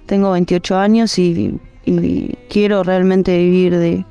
tengo 0.05 0.32
28 0.32 0.78
años 0.78 1.18
y, 1.20 1.59
y 1.86 2.38
quiero 2.49 2.84
realmente 2.84 3.38
vivir 3.38 3.78
de, 3.78 4.05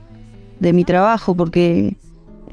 de 0.61 0.73
mi 0.73 0.85
trabajo 0.85 1.35
porque 1.35 1.97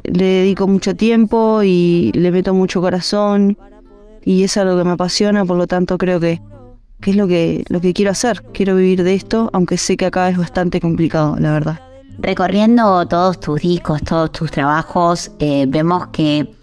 le 0.03 0.25
dedico 0.25 0.67
mucho 0.67 0.95
tiempo 0.95 1.61
y 1.63 2.11
le 2.13 2.31
meto 2.31 2.53
mucho 2.53 2.81
corazón 2.81 3.57
y 4.23 4.43
es 4.43 4.57
algo 4.57 4.77
que 4.77 4.83
me 4.83 4.91
apasiona, 4.91 5.45
por 5.45 5.57
lo 5.57 5.67
tanto 5.67 5.97
creo 5.97 6.19
que, 6.19 6.41
que 6.99 7.11
es 7.11 7.15
lo 7.15 7.27
que, 7.27 7.63
lo 7.69 7.81
que 7.81 7.93
quiero 7.93 8.11
hacer. 8.11 8.43
Quiero 8.53 8.75
vivir 8.75 9.03
de 9.03 9.13
esto, 9.13 9.49
aunque 9.53 9.77
sé 9.77 9.97
que 9.97 10.05
acá 10.05 10.29
es 10.29 10.37
bastante 10.37 10.79
complicado, 10.79 11.35
la 11.39 11.53
verdad. 11.53 11.90
Recorriendo 12.19 13.05
todos 13.07 13.39
tus 13.39 13.61
discos, 13.61 14.01
todos 14.03 14.31
tus 14.31 14.51
trabajos, 14.51 15.31
eh, 15.39 15.65
vemos 15.67 16.07
que 16.07 16.53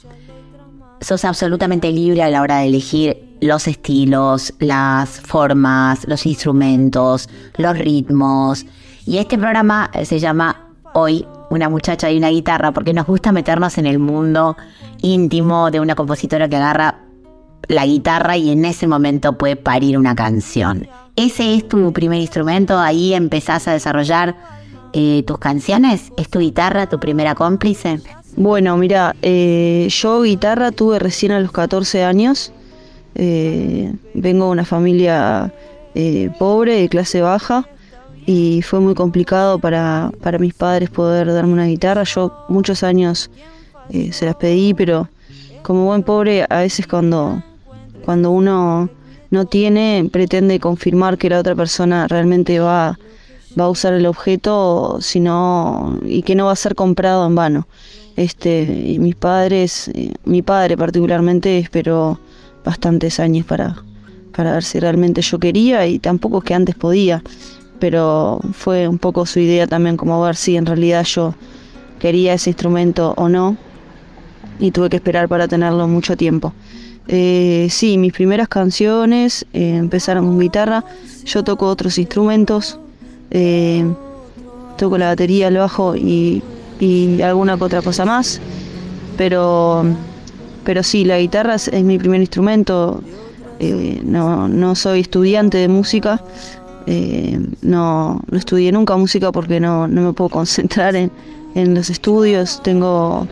sos 1.00 1.24
absolutamente 1.24 1.90
libre 1.90 2.22
a 2.22 2.30
la 2.30 2.42
hora 2.42 2.58
de 2.58 2.66
elegir 2.66 3.36
los 3.40 3.68
estilos, 3.68 4.52
las 4.58 5.20
formas, 5.20 6.06
los 6.08 6.26
instrumentos, 6.26 7.28
los 7.56 7.78
ritmos. 7.78 8.66
Y 9.06 9.18
este 9.18 9.38
programa 9.38 9.90
eh, 9.94 10.04
se 10.04 10.18
llama 10.18 10.64
Hoy 10.94 11.26
una 11.50 11.68
muchacha 11.68 12.10
y 12.10 12.18
una 12.18 12.30
guitarra 12.30 12.72
porque 12.72 12.92
nos 12.92 13.06
gusta 13.06 13.32
meternos 13.32 13.78
en 13.78 13.86
el 13.86 13.98
mundo 13.98 14.56
íntimo 15.02 15.70
de 15.70 15.80
una 15.80 15.94
compositora 15.94 16.48
que 16.48 16.56
agarra 16.56 17.00
la 17.68 17.86
guitarra 17.86 18.36
y 18.36 18.50
en 18.50 18.64
ese 18.64 18.86
momento 18.86 19.36
puede 19.36 19.56
parir 19.56 19.98
una 19.98 20.14
canción. 20.14 20.88
¿Ese 21.16 21.54
es 21.54 21.68
tu 21.68 21.92
primer 21.92 22.20
instrumento? 22.20 22.78
¿Ahí 22.78 23.14
empezás 23.14 23.68
a 23.68 23.72
desarrollar 23.72 24.36
eh, 24.92 25.22
tus 25.26 25.38
canciones? 25.38 26.12
¿Es 26.16 26.28
tu 26.28 26.38
guitarra 26.40 26.88
tu 26.88 26.98
primera 26.98 27.34
cómplice? 27.34 28.00
Bueno, 28.36 28.76
mira, 28.76 29.16
eh, 29.22 29.88
yo 29.90 30.22
guitarra 30.22 30.70
tuve 30.70 30.98
recién 30.98 31.32
a 31.32 31.40
los 31.40 31.52
14 31.52 32.04
años. 32.04 32.52
Eh, 33.14 33.92
vengo 34.14 34.46
de 34.46 34.50
una 34.52 34.64
familia 34.64 35.52
eh, 35.94 36.30
pobre, 36.38 36.80
de 36.80 36.88
clase 36.88 37.20
baja, 37.20 37.68
y 38.26 38.62
fue 38.62 38.78
muy 38.78 38.94
complicado 38.94 39.58
para, 39.58 40.12
para 40.22 40.38
mis 40.38 40.54
padres 40.54 40.90
poder 40.90 41.32
darme 41.32 41.54
una 41.54 41.66
guitarra. 41.66 42.04
Yo 42.04 42.32
muchos 42.48 42.82
años 42.82 43.30
eh, 43.90 44.12
se 44.12 44.26
las 44.26 44.36
pedí, 44.36 44.74
pero 44.74 45.08
como 45.62 45.86
buen 45.86 46.02
pobre, 46.02 46.46
a 46.48 46.58
veces 46.58 46.86
cuando, 46.86 47.42
cuando 48.04 48.30
uno 48.30 48.88
no 49.30 49.44
tiene, 49.46 50.08
pretende 50.12 50.60
confirmar 50.60 51.18
que 51.18 51.30
la 51.30 51.40
otra 51.40 51.54
persona 51.54 52.06
realmente 52.06 52.60
va, 52.60 52.98
va 53.58 53.64
a 53.64 53.70
usar 53.70 53.94
el 53.94 54.06
objeto 54.06 54.98
sino, 55.00 55.98
y 56.04 56.22
que 56.22 56.34
no 56.34 56.46
va 56.46 56.52
a 56.52 56.56
ser 56.56 56.74
comprado 56.74 57.26
en 57.26 57.34
vano. 57.34 57.66
Este, 58.16 58.62
y 58.62 58.98
mis 58.98 59.14
padres, 59.14 59.88
eh, 59.94 60.12
mi 60.24 60.42
padre 60.42 60.76
particularmente 60.76 61.58
esperó 61.58 62.18
bastantes 62.64 63.20
años 63.20 63.46
para, 63.46 63.76
para 64.34 64.52
ver 64.52 64.64
si 64.64 64.80
realmente 64.80 65.22
yo 65.22 65.38
quería 65.38 65.86
y 65.86 65.98
tampoco 66.00 66.38
es 66.38 66.44
que 66.44 66.54
antes 66.54 66.74
podía, 66.74 67.22
pero 67.78 68.40
fue 68.52 68.88
un 68.88 68.98
poco 68.98 69.24
su 69.24 69.38
idea 69.38 69.66
también 69.66 69.96
como 69.96 70.20
ver 70.20 70.34
si 70.34 70.56
en 70.56 70.66
realidad 70.66 71.04
yo 71.04 71.34
quería 71.98 72.34
ese 72.34 72.50
instrumento 72.50 73.14
o 73.16 73.28
no 73.28 73.56
y 74.58 74.70
tuve 74.72 74.90
que 74.90 74.96
esperar 74.96 75.28
para 75.28 75.46
tenerlo 75.46 75.86
mucho 75.86 76.16
tiempo. 76.16 76.52
Eh, 77.06 77.68
sí, 77.70 77.96
mis 77.98 78.12
primeras 78.12 78.48
canciones 78.48 79.46
eh, 79.52 79.76
empezaron 79.76 80.26
con 80.26 80.38
guitarra, 80.38 80.84
yo 81.24 81.42
toco 81.42 81.66
otros 81.66 81.98
instrumentos, 81.98 82.78
eh, 83.30 83.84
toco 84.76 84.98
la 84.98 85.08
batería, 85.08 85.48
el 85.48 85.58
bajo 85.58 85.96
y, 85.96 86.42
y 86.80 87.20
alguna 87.22 87.54
otra 87.54 87.82
cosa 87.82 88.04
más, 88.04 88.40
pero, 89.16 89.84
pero 90.64 90.82
sí, 90.82 91.04
la 91.04 91.18
guitarra 91.18 91.56
es, 91.56 91.72
mi 91.84 91.98
primer 91.98 92.20
instrumento, 92.20 93.02
eh, 93.58 94.00
no, 94.04 94.48
no 94.48 94.74
soy 94.74 95.00
estudiante 95.00 95.58
de 95.58 95.68
música, 95.68 96.22
eh, 96.86 97.38
no, 97.60 98.22
no 98.30 98.38
estudié 98.38 98.72
nunca 98.72 98.96
música 98.96 99.32
porque 99.32 99.60
no, 99.60 99.88
no 99.88 100.02
me 100.02 100.12
puedo 100.12 100.30
concentrar 100.30 100.96
en, 100.96 101.10
en 101.54 101.74
los 101.74 101.90
estudios, 101.90 102.62
tengo 102.62 103.26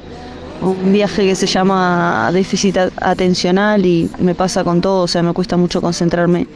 un 0.62 0.92
viaje 0.92 1.26
que 1.26 1.34
se 1.34 1.46
llama 1.46 2.30
déficit 2.32 2.76
atencional 2.96 3.84
y 3.84 4.10
me 4.18 4.34
pasa 4.34 4.64
con 4.64 4.80
todo, 4.80 5.04
o 5.04 5.08
sea, 5.08 5.22
me 5.22 5.32
cuesta 5.32 5.56
mucho 5.56 5.80
concentrarme 5.80 6.46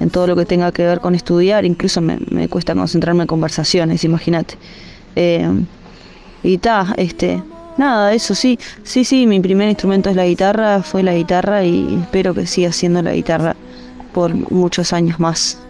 en 0.00 0.10
todo 0.10 0.26
lo 0.26 0.36
que 0.36 0.44
tenga 0.44 0.72
que 0.72 0.84
ver 0.84 1.00
con 1.00 1.14
estudiar, 1.14 1.64
incluso 1.64 2.00
me, 2.00 2.18
me 2.30 2.48
cuesta 2.48 2.74
concentrarme 2.74 3.22
en 3.22 3.26
conversaciones, 3.26 4.04
imagínate. 4.04 4.54
Eh, 5.16 5.48
y 6.42 6.58
ta, 6.58 6.94
este, 6.96 7.42
nada, 7.76 8.12
eso 8.12 8.34
sí, 8.34 8.58
sí, 8.82 9.04
sí, 9.04 9.26
mi 9.26 9.40
primer 9.40 9.68
instrumento 9.68 10.10
es 10.10 10.16
la 10.16 10.26
guitarra, 10.26 10.82
fue 10.82 11.02
la 11.02 11.14
guitarra 11.14 11.64
y 11.64 11.98
espero 12.02 12.34
que 12.34 12.46
siga 12.46 12.72
siendo 12.72 13.02
la 13.02 13.12
guitarra 13.12 13.56
por 14.12 14.34
muchos 14.52 14.92
años 14.92 15.18
más. 15.18 15.60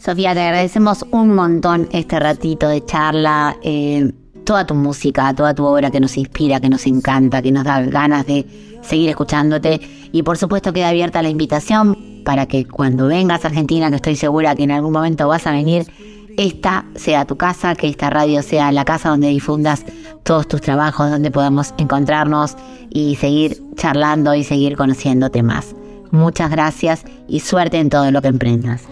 Sofía, 0.00 0.32
te 0.32 0.40
agradecemos 0.40 1.04
un 1.10 1.34
montón 1.34 1.88
este 1.92 2.18
ratito 2.18 2.68
de 2.68 2.84
charla, 2.84 3.56
eh, 3.62 4.12
toda 4.44 4.66
tu 4.66 4.74
música, 4.74 5.34
toda 5.34 5.54
tu 5.54 5.64
obra 5.64 5.90
que 5.90 6.00
nos 6.00 6.16
inspira, 6.16 6.60
que 6.60 6.70
nos 6.70 6.86
encanta, 6.86 7.42
que 7.42 7.52
nos 7.52 7.64
da 7.64 7.82
ganas 7.82 8.26
de 8.26 8.46
seguir 8.80 9.10
escuchándote. 9.10 9.80
Y 10.12 10.22
por 10.22 10.38
supuesto 10.38 10.72
queda 10.72 10.88
abierta 10.88 11.20
la 11.20 11.28
invitación 11.28 12.07
para 12.28 12.44
que 12.44 12.66
cuando 12.66 13.06
vengas 13.06 13.46
a 13.46 13.48
Argentina, 13.48 13.88
que 13.88 13.96
estoy 13.96 14.14
segura 14.14 14.54
que 14.54 14.64
en 14.64 14.70
algún 14.70 14.92
momento 14.92 15.26
vas 15.28 15.46
a 15.46 15.52
venir, 15.52 15.86
esta 16.36 16.84
sea 16.94 17.24
tu 17.24 17.38
casa, 17.38 17.74
que 17.74 17.88
esta 17.88 18.10
radio 18.10 18.42
sea 18.42 18.70
la 18.70 18.84
casa 18.84 19.08
donde 19.08 19.28
difundas 19.28 19.86
todos 20.24 20.46
tus 20.46 20.60
trabajos, 20.60 21.10
donde 21.10 21.30
podamos 21.30 21.72
encontrarnos 21.78 22.54
y 22.90 23.16
seguir 23.16 23.62
charlando 23.76 24.34
y 24.34 24.44
seguir 24.44 24.76
conociéndote 24.76 25.42
más. 25.42 25.74
Muchas 26.10 26.50
gracias 26.50 27.02
y 27.28 27.40
suerte 27.40 27.78
en 27.78 27.88
todo 27.88 28.10
lo 28.10 28.20
que 28.20 28.28
emprendas. 28.28 28.82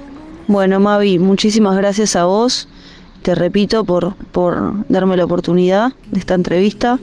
Bueno, 0.48 0.80
Mavi, 0.80 1.18
muchísimas 1.18 1.76
gracias 1.76 2.16
a 2.16 2.24
vos, 2.24 2.68
te 3.20 3.34
repito, 3.34 3.84
por, 3.84 4.14
por 4.32 4.88
darme 4.88 5.18
la 5.18 5.26
oportunidad 5.26 5.92
de 6.10 6.20
esta 6.20 6.32
entrevista. 6.32 6.98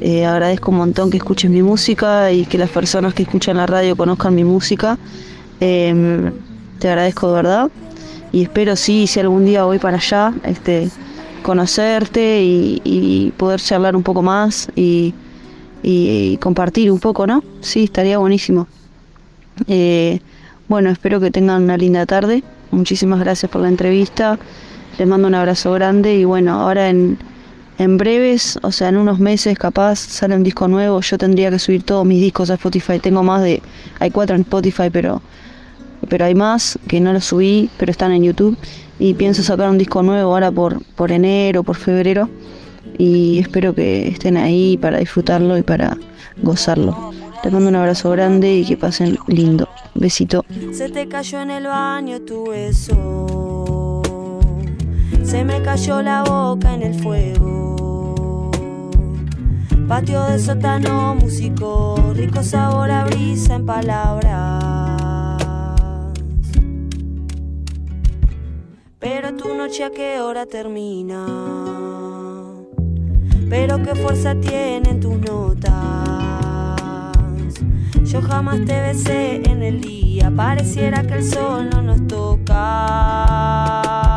Eh, 0.00 0.26
agradezco 0.26 0.70
un 0.70 0.76
montón 0.76 1.10
que 1.10 1.16
escuches 1.16 1.50
mi 1.50 1.62
música 1.62 2.30
y 2.30 2.44
que 2.44 2.58
las 2.58 2.68
personas 2.68 3.14
que 3.14 3.22
escuchan 3.22 3.56
la 3.56 3.66
radio 3.66 3.96
conozcan 3.96 4.34
mi 4.34 4.44
música. 4.44 4.98
Eh, 5.64 6.32
te 6.80 6.88
agradezco 6.88 7.28
de 7.28 7.34
verdad 7.34 7.70
y 8.32 8.42
espero 8.42 8.74
sí, 8.74 9.06
si 9.06 9.20
algún 9.20 9.44
día 9.44 9.62
voy 9.62 9.78
para 9.78 9.98
allá, 9.98 10.34
este, 10.42 10.90
conocerte 11.42 12.42
y, 12.42 12.80
y 12.84 13.30
poder 13.36 13.60
charlar 13.60 13.94
un 13.94 14.02
poco 14.02 14.22
más 14.22 14.68
y, 14.74 15.14
y- 15.84 16.36
compartir 16.38 16.90
un 16.90 16.98
poco, 16.98 17.26
¿no? 17.28 17.44
Sí, 17.60 17.84
estaría 17.84 18.18
buenísimo. 18.18 18.66
Eh, 19.68 20.18
bueno, 20.68 20.90
espero 20.90 21.20
que 21.20 21.30
tengan 21.30 21.62
una 21.62 21.76
linda 21.76 22.06
tarde. 22.06 22.42
Muchísimas 22.72 23.20
gracias 23.20 23.50
por 23.52 23.60
la 23.60 23.68
entrevista. 23.68 24.38
Les 24.98 25.06
mando 25.06 25.28
un 25.28 25.34
abrazo 25.34 25.72
grande 25.72 26.16
y 26.16 26.24
bueno, 26.24 26.54
ahora 26.60 26.88
en, 26.88 27.18
en 27.78 27.98
breves, 27.98 28.58
o 28.62 28.72
sea, 28.72 28.88
en 28.88 28.96
unos 28.96 29.18
meses 29.20 29.58
capaz 29.58 29.96
sale 29.98 30.34
un 30.34 30.42
disco 30.42 30.66
nuevo. 30.68 31.00
Yo 31.02 31.18
tendría 31.18 31.50
que 31.50 31.58
subir 31.58 31.82
todos 31.84 32.04
mis 32.06 32.20
discos 32.20 32.50
a 32.50 32.54
Spotify. 32.54 32.98
Tengo 32.98 33.22
más 33.22 33.42
de, 33.42 33.62
hay 34.00 34.10
cuatro 34.10 34.34
en 34.34 34.42
Spotify, 34.42 34.90
pero, 34.90 35.22
pero 36.08 36.24
hay 36.24 36.34
más 36.34 36.78
que 36.88 37.00
no 37.00 37.12
los 37.12 37.24
subí, 37.24 37.70
pero 37.78 37.90
están 37.90 38.12
en 38.12 38.22
YouTube. 38.24 38.56
Y 38.98 39.14
pienso 39.14 39.42
sacar 39.42 39.68
un 39.70 39.78
disco 39.78 40.02
nuevo 40.02 40.32
ahora 40.32 40.50
por, 40.50 40.82
por 40.94 41.12
enero, 41.12 41.62
por 41.62 41.76
febrero. 41.76 42.28
Y 42.98 43.38
espero 43.38 43.74
que 43.74 44.08
estén 44.08 44.36
ahí 44.36 44.76
para 44.76 44.98
disfrutarlo 44.98 45.56
y 45.58 45.62
para 45.62 45.96
gozarlo. 46.42 47.12
Les 47.42 47.52
mando 47.52 47.70
un 47.70 47.76
abrazo 47.76 48.10
grande 48.10 48.54
y 48.54 48.64
que 48.64 48.76
pasen 48.76 49.18
lindo. 49.26 49.68
Besito. 49.94 50.44
Se 50.72 50.88
te 50.88 51.08
cayó 51.08 51.40
en 51.40 51.50
el 51.50 51.64
baño 51.66 52.20
tu 52.20 52.50
beso. 52.50 54.02
Se 55.24 55.44
me 55.44 55.60
cayó 55.62 56.02
la 56.02 56.22
boca 56.22 56.74
en 56.74 56.82
el 56.82 56.94
fuego. 56.94 58.50
Patio 59.88 60.22
de 60.24 60.38
sótano, 60.38 61.16
músico, 61.16 61.96
rico 62.14 62.42
sabor 62.42 62.90
a 62.90 63.04
brisa 63.04 63.56
en 63.56 63.66
palabras. 63.66 64.81
Pero 69.02 69.34
tu 69.34 69.52
noche 69.52 69.82
a 69.82 69.90
qué 69.90 70.20
hora 70.20 70.46
termina. 70.46 71.26
Pero 73.50 73.82
qué 73.82 73.96
fuerza 73.96 74.36
tienen 74.36 75.00
tus 75.00 75.18
notas. 75.18 75.72
Yo 78.04 78.22
jamás 78.22 78.64
te 78.64 78.80
besé 78.80 79.42
en 79.44 79.64
el 79.64 79.80
día, 79.80 80.30
pareciera 80.30 81.02
que 81.02 81.14
el 81.14 81.24
sol 81.24 81.68
no 81.68 81.82
nos 81.82 82.06
toca. 82.06 84.11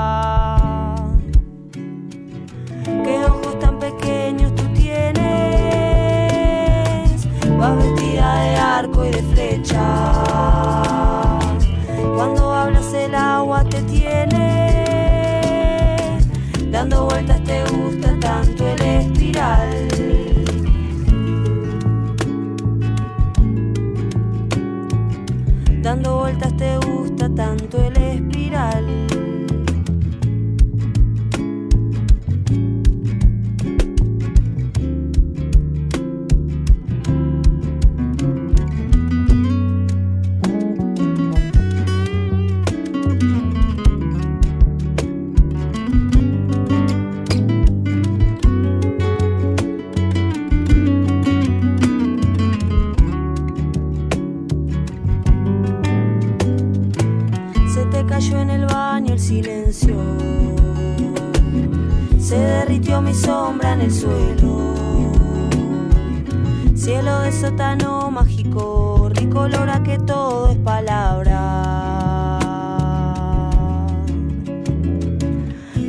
Sótano 67.56 68.12
mágico, 68.12 69.10
rico 69.14 69.40
olor 69.40 69.70
a 69.70 69.82
que 69.82 69.98
todo 70.00 70.50
es 70.52 70.58
palabra. 70.58 71.40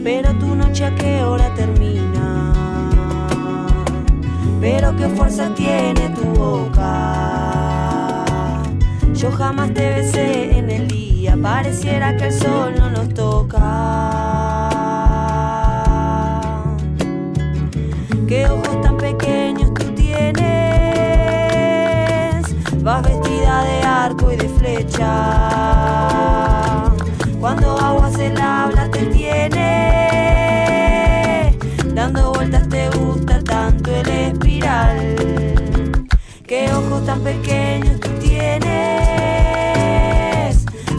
Pero 0.05 0.33
tu 0.39 0.55
noche 0.55 0.85
a 0.85 0.95
qué 0.95 1.25
hora 1.25 1.53
termina. 1.55 2.53
Pero 4.61 4.95
qué 4.97 5.09
fuerza 5.09 5.53
tiene 5.57 6.09
tu 6.11 6.23
boca. 6.39 6.93
Yo 9.13 9.33
jamás 9.33 9.75
te 9.75 9.89
besé 9.91 10.57
en 10.59 10.71
el 10.71 10.87
día, 10.87 11.37
pareciera 11.43 12.17
que 12.17 12.27
el 12.27 12.33
sol 12.33 12.75
no 12.79 12.91
nos 12.91 13.09
toca. 13.13 13.36
Cuando 27.41 27.79
agua 27.79 28.11
se 28.11 28.31
la 28.31 28.65
habla 28.65 28.91
te 28.91 29.07
tiene, 29.07 29.63
dando 31.95 32.33
vueltas 32.33 32.69
te 32.69 32.89
gusta 32.91 33.43
tanto 33.43 33.91
el 33.95 34.09
espiral. 34.09 35.17
Qué 36.47 36.73
ojos 36.73 37.05
tan 37.05 37.21
pequeños 37.21 38.01
tú 38.01 38.09
tienes, 38.21 38.67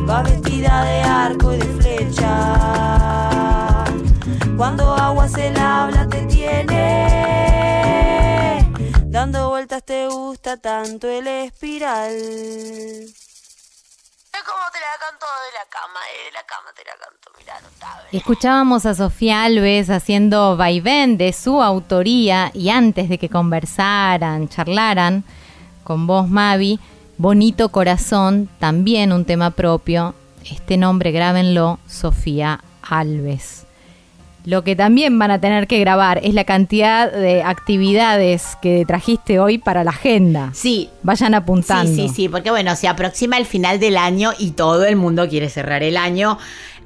va 0.10 0.22
vestida 0.24 0.84
de 0.84 1.02
arco 1.02 1.54
y 1.54 1.58
de 1.58 1.66
flecha. 1.82 2.64
Cuando 4.58 4.94
agua 4.94 5.28
se 5.28 5.52
la 5.52 5.84
habla 5.84 6.08
te 6.08 6.22
tiene, 6.24 7.08
dando 9.06 9.50
vueltas 9.50 9.84
te 9.84 10.08
gusta 10.08 10.58
tanto 10.58 11.10
el 11.10 11.28
espiral. 11.28 12.14
Es 14.48 14.54
como 14.54 14.64
te 14.72 14.80
la 14.80 14.96
canto 14.98 15.26
de 15.44 15.52
la 15.60 15.66
cama, 15.70 16.00
de 16.26 16.32
la 16.32 16.44
cama 16.46 16.70
te 16.74 16.84
la 16.86 16.94
canto, 16.94 17.32
mirá. 17.38 17.60
Escuchábamos 18.14 18.86
a 18.86 18.96
Sofía 18.96 19.44
Alves 19.44 19.90
haciendo 19.90 20.56
vaivén 20.56 21.18
de 21.18 21.34
su 21.34 21.62
autoría 21.62 22.52
y 22.54 22.70
antes 22.70 23.10
de 23.10 23.18
que 23.18 23.28
conversaran, 23.28 24.48
charlaran 24.48 25.26
con 25.84 26.08
vos, 26.08 26.30
Mavi, 26.30 26.80
Bonito 27.18 27.70
Corazón, 27.70 28.50
también 28.60 29.12
un 29.12 29.26
tema 29.26 29.52
propio. 29.52 30.16
Este 30.50 30.78
nombre, 30.78 31.12
grábenlo, 31.12 31.80
Sofía 31.88 32.64
Alves. 32.82 33.67
Lo 34.48 34.64
que 34.64 34.78
también 34.78 35.20
van 35.20 35.30
a 35.30 35.42
tener 35.42 35.68
que 35.68 35.78
grabar 35.78 36.22
es 36.24 36.34
la 36.34 36.46
cantidad 36.46 37.12
de 37.12 37.44
actividades 37.44 38.58
que 38.62 38.86
trajiste 38.88 39.42
hoy 39.42 39.58
para 39.58 39.84
la 39.84 39.90
agenda. 39.90 40.52
Sí. 40.54 40.90
Vayan 41.04 41.34
apuntando. 41.34 41.92
Sí, 41.92 42.08
sí, 42.08 42.16
sí, 42.16 42.30
porque 42.30 42.50
bueno, 42.50 42.74
se 42.78 42.88
aproxima 42.88 43.38
el 43.38 43.46
final 43.46 43.78
del 43.78 43.98
año 43.98 44.32
y 44.40 44.52
todo 44.52 44.86
el 44.86 44.96
mundo 44.96 45.28
quiere 45.28 45.50
cerrar 45.50 45.84
el 45.84 45.98
año 45.98 46.38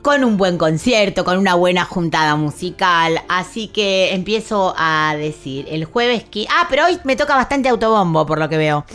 con 0.01 0.23
un 0.23 0.37
buen 0.37 0.57
concierto, 0.57 1.23
con 1.23 1.37
una 1.37 1.53
buena 1.53 1.85
juntada 1.85 2.35
musical. 2.35 3.21
Así 3.29 3.67
que 3.67 4.15
empiezo 4.15 4.73
a 4.75 5.13
decir, 5.15 5.67
el 5.69 5.85
jueves 5.85 6.23
que... 6.23 6.47
Ah, 6.49 6.65
pero 6.67 6.85
hoy 6.85 6.97
me 7.03 7.15
toca 7.15 7.35
bastante 7.35 7.69
autobombo, 7.69 8.25
por 8.25 8.39
lo 8.39 8.49
que 8.49 8.57
veo. 8.57 8.85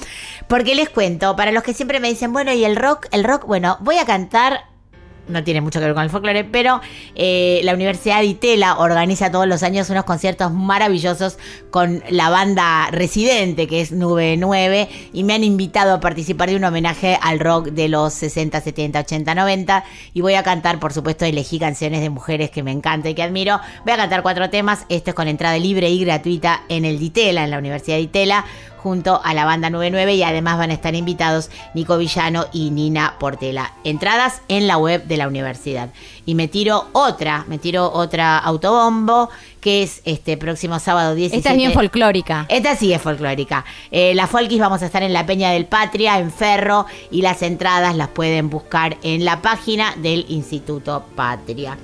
Porque 0.49 0.75
les 0.75 0.89
cuento, 0.89 1.37
para 1.37 1.53
los 1.53 1.63
que 1.63 1.73
siempre 1.73 2.01
me 2.01 2.09
dicen, 2.09 2.33
bueno, 2.33 2.53
¿y 2.53 2.65
el 2.65 2.75
rock? 2.75 3.07
El 3.13 3.23
rock, 3.23 3.47
bueno, 3.47 3.77
voy 3.79 3.99
a 3.99 4.07
cantar 4.07 4.65
no 5.29 5.45
tiene 5.45 5.61
mucho 5.61 5.81
que 5.81 5.87
ver 5.87 5.95
con 5.95 6.05
el 6.05 6.11
folclore, 6.11 6.45
pero 6.45 6.81
eh, 7.15 7.61
la 7.65 7.75
Universidad 7.75 8.21
de 8.21 8.27
Itela 8.27 8.79
organiza 8.79 9.31
todos 9.31 9.47
los 9.47 9.63
años 9.63 9.91
unos 9.91 10.05
conciertos 10.05 10.53
maravillosos 10.53 11.39
con 11.71 12.03
la 12.11 12.31
banda 12.31 12.89
residente, 12.91 13.67
que 13.67 13.81
es 13.81 13.93
Nube 13.93 14.37
9, 14.37 14.89
y 15.13 15.25
me 15.25 15.35
han 15.35 15.45
invitado 15.45 15.95
a 15.95 16.01
participar 16.01 16.51
de 16.51 16.57
un 16.57 16.65
homenaje 16.65 17.19
al 17.21 17.41
rock 17.41 17.69
de 17.69 17.89
los 17.89 18.13
60, 18.15 18.61
70, 18.61 19.01
80, 19.01 19.35
90, 19.35 19.85
y 20.15 20.21
voy 20.21 20.35
a 20.35 20.43
cantar, 20.43 20.79
por 20.79 20.93
supuesto, 20.93 21.25
elegí 21.25 21.59
canciones 21.59 22.01
de 22.01 22.11
mujeres 22.11 22.51
que 22.51 22.63
me 22.63 22.73
encantan 22.73 23.13
y 23.13 23.15
que 23.15 23.23
admiro. 23.23 23.61
Voy 23.85 23.93
a 23.93 23.97
cantar 23.97 24.23
cuatro 24.23 24.51
temas, 24.51 24.87
este 24.89 25.11
es 25.11 25.15
con 25.15 25.29
entrada 25.29 25.59
libre 25.59 25.91
y 25.91 26.05
gratuita 26.05 26.63
en 26.69 26.85
el 26.85 26.99
Ditela, 26.99 27.45
en 27.45 27.51
la 27.51 27.59
Universidad 27.59 27.97
de 27.97 28.03
Itela 28.03 28.45
junto 28.87 29.21
a 29.25 29.35
la 29.35 29.45
banda 29.45 29.69
99 29.69 30.15
y 30.15 30.23
además 30.23 30.59
van 30.59 30.71
a 30.71 30.75
estar 30.75 30.95
invitados 30.95 31.51
Nico 31.75 31.99
Villano 31.99 32.47
y 32.53 32.71
Nina 32.71 33.17
Portela. 33.19 33.73
Entradas 33.83 34.43
en 34.47 34.69
la 34.69 34.79
web 34.79 35.09
de 35.09 35.17
la 35.17 35.27
universidad. 35.27 35.91
Y 36.25 36.37
me 36.37 36.47
tiro 36.47 36.87
otra, 36.93 37.45
me 37.49 37.59
tiro 37.59 37.93
otra 37.93 38.39
autobombo 38.39 39.29
que 39.61 39.83
es 39.83 40.03
este 40.05 40.37
próximo 40.37 40.79
sábado 40.79 41.17
17. 41.17 41.37
Esta 41.37 41.51
es 41.51 41.57
bien 41.57 41.73
folclórica. 41.73 42.47
Esta 42.49 42.77
sí 42.77 42.93
es 42.93 43.03
folclórica. 43.03 43.65
Eh, 43.91 44.15
la 44.15 44.29
Folkis 44.29 44.61
vamos 44.61 44.81
a 44.83 44.87
estar 44.87 45.03
en 45.03 45.13
la 45.13 45.27
Peña 45.27 45.51
del 45.51 45.67
Patria, 45.67 46.21
en 46.21 46.31
Ferro, 46.31 46.87
y 47.11 47.23
las 47.23 47.43
entradas 47.43 47.97
las 47.97 48.07
pueden 48.07 48.51
buscar 48.51 48.99
en 49.03 49.25
la 49.25 49.43
página 49.43 49.97
del 49.97 50.27
Instituto 50.29 51.07
Patria. 51.17 51.77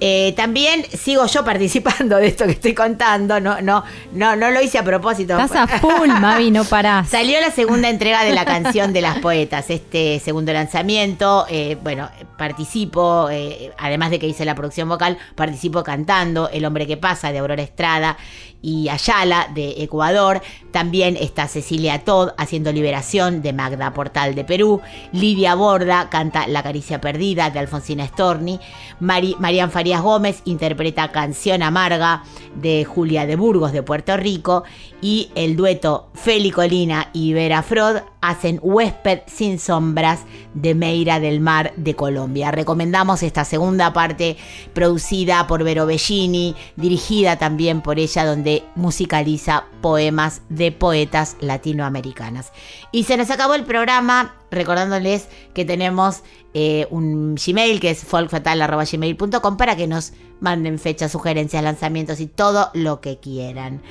Eh, 0.00 0.32
también 0.36 0.84
sigo 0.96 1.26
yo 1.26 1.44
participando 1.44 2.16
de 2.16 2.28
esto 2.28 2.44
que 2.44 2.52
estoy 2.52 2.74
contando, 2.74 3.40
no, 3.40 3.60
no, 3.60 3.84
no, 4.12 4.36
no 4.36 4.50
lo 4.50 4.60
hice 4.60 4.78
a 4.78 4.84
propósito. 4.84 5.38
Estás 5.38 5.56
a 5.56 5.78
full, 5.78 6.08
Mavi, 6.20 6.50
no 6.50 6.64
parás. 6.64 7.08
Salió 7.08 7.40
la 7.40 7.50
segunda 7.50 7.88
entrega 7.88 8.24
de 8.24 8.32
la 8.32 8.44
canción 8.44 8.92
de 8.92 9.00
las 9.00 9.18
poetas, 9.18 9.70
este 9.70 10.20
segundo 10.20 10.52
lanzamiento. 10.52 11.46
eh, 11.48 11.76
bueno, 11.82 12.08
participo, 12.38 13.28
eh, 13.30 13.72
además 13.76 14.10
de 14.10 14.18
que 14.18 14.26
hice 14.26 14.46
la 14.46 14.54
producción 14.54 14.88
vocal, 14.88 15.18
participo 15.34 15.82
cantando 15.82 16.48
El 16.48 16.64
hombre 16.64 16.86
que 16.86 16.96
pasa 16.96 17.32
de 17.32 17.38
Aurora 17.38 17.62
Estrada 17.62 18.16
y 18.62 18.88
Ayala 18.88 19.48
de 19.54 19.82
Ecuador. 19.82 20.40
También 20.70 21.16
está 21.16 21.48
Cecilia 21.48 22.04
Todd 22.04 22.30
haciendo 22.38 22.72
Liberación 22.72 23.42
de 23.42 23.52
Magda 23.52 23.92
Portal 23.92 24.34
de 24.34 24.44
Perú. 24.44 24.80
Lidia 25.12 25.54
Borda 25.54 26.08
canta 26.10 26.46
La 26.48 26.62
caricia 26.62 27.00
perdida 27.00 27.50
de 27.50 27.58
Alfonsina 27.58 28.06
Storni. 28.06 28.58
Mari, 29.00 29.36
Marian 29.38 29.70
Farías 29.70 30.02
Gómez 30.02 30.42
interpreta 30.44 31.12
Canción 31.12 31.62
Amarga 31.62 32.22
de 32.54 32.84
Julia 32.84 33.26
de 33.26 33.36
Burgos 33.36 33.72
de 33.72 33.82
Puerto 33.82 34.16
Rico. 34.16 34.64
Y 35.00 35.30
el 35.34 35.56
dueto 35.56 36.10
Feli 36.14 36.50
Colina 36.50 37.10
y 37.12 37.32
Vera 37.32 37.62
Frod 37.62 37.98
hacen 38.20 38.58
Huésped 38.62 39.20
sin 39.26 39.58
sombras 39.58 40.20
de 40.54 40.74
Meira 40.74 41.20
del 41.20 41.40
Mar 41.40 41.72
de 41.76 41.94
Colombia. 41.94 42.50
Recomendamos 42.50 43.22
esta 43.22 43.44
segunda 43.44 43.92
parte 43.92 44.36
producida 44.72 45.46
por 45.46 45.64
Vero 45.64 45.86
Bellini, 45.86 46.56
dirigida 46.76 47.38
también 47.38 47.80
por 47.80 47.98
ella, 47.98 48.24
donde 48.24 48.64
musicaliza 48.74 49.64
poemas 49.80 50.42
de 50.48 50.72
poetas 50.72 51.36
latinoamericanas. 51.40 52.52
Y 52.92 53.04
se 53.04 53.16
nos 53.16 53.30
acabó 53.30 53.54
el 53.54 53.64
programa 53.64 54.34
recordándoles 54.50 55.28
que 55.54 55.64
tenemos 55.64 56.22
eh, 56.54 56.86
un 56.90 57.34
Gmail 57.34 57.80
que 57.80 57.90
es 57.90 58.04
folkfatal.gmail.com 58.04 59.56
para 59.56 59.76
que 59.76 59.86
nos 59.86 60.12
manden 60.40 60.78
fechas, 60.78 61.12
sugerencias, 61.12 61.62
lanzamientos 61.62 62.20
y 62.20 62.26
todo 62.26 62.70
lo 62.74 63.00
que 63.00 63.18
quieran. 63.18 63.82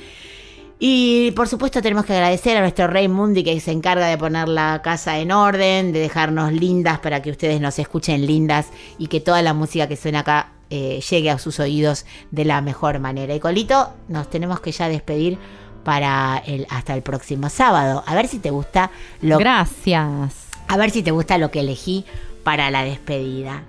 Y 0.80 1.32
por 1.32 1.48
supuesto 1.48 1.82
tenemos 1.82 2.04
que 2.04 2.12
agradecer 2.12 2.56
a 2.56 2.60
nuestro 2.60 2.86
Rey 2.86 3.08
Mundi 3.08 3.42
que 3.42 3.58
se 3.60 3.72
encarga 3.72 4.06
de 4.06 4.16
poner 4.16 4.48
la 4.48 4.80
casa 4.82 5.18
en 5.18 5.32
orden, 5.32 5.92
de 5.92 5.98
dejarnos 5.98 6.52
lindas 6.52 7.00
para 7.00 7.20
que 7.20 7.30
ustedes 7.30 7.60
nos 7.60 7.78
escuchen 7.80 8.26
lindas 8.26 8.68
y 8.96 9.08
que 9.08 9.20
toda 9.20 9.42
la 9.42 9.54
música 9.54 9.88
que 9.88 9.96
suena 9.96 10.20
acá 10.20 10.52
eh, 10.70 11.00
llegue 11.10 11.30
a 11.30 11.38
sus 11.38 11.58
oídos 11.58 12.06
de 12.30 12.44
la 12.44 12.60
mejor 12.60 13.00
manera. 13.00 13.34
Y 13.34 13.40
Colito, 13.40 13.92
nos 14.06 14.30
tenemos 14.30 14.60
que 14.60 14.70
ya 14.70 14.88
despedir 14.88 15.38
para 15.82 16.42
el 16.46 16.66
hasta 16.70 16.94
el 16.94 17.02
próximo 17.02 17.48
sábado. 17.48 18.04
A 18.06 18.14
ver 18.14 18.28
si 18.28 18.38
te 18.38 18.50
gusta 18.50 18.90
lo 19.20 19.38
Gracias. 19.38 20.48
a 20.68 20.76
ver 20.76 20.90
si 20.90 21.02
te 21.02 21.10
gusta 21.10 21.38
lo 21.38 21.50
que 21.50 21.60
elegí 21.60 22.04
para 22.44 22.70
la 22.70 22.84
despedida. 22.84 23.64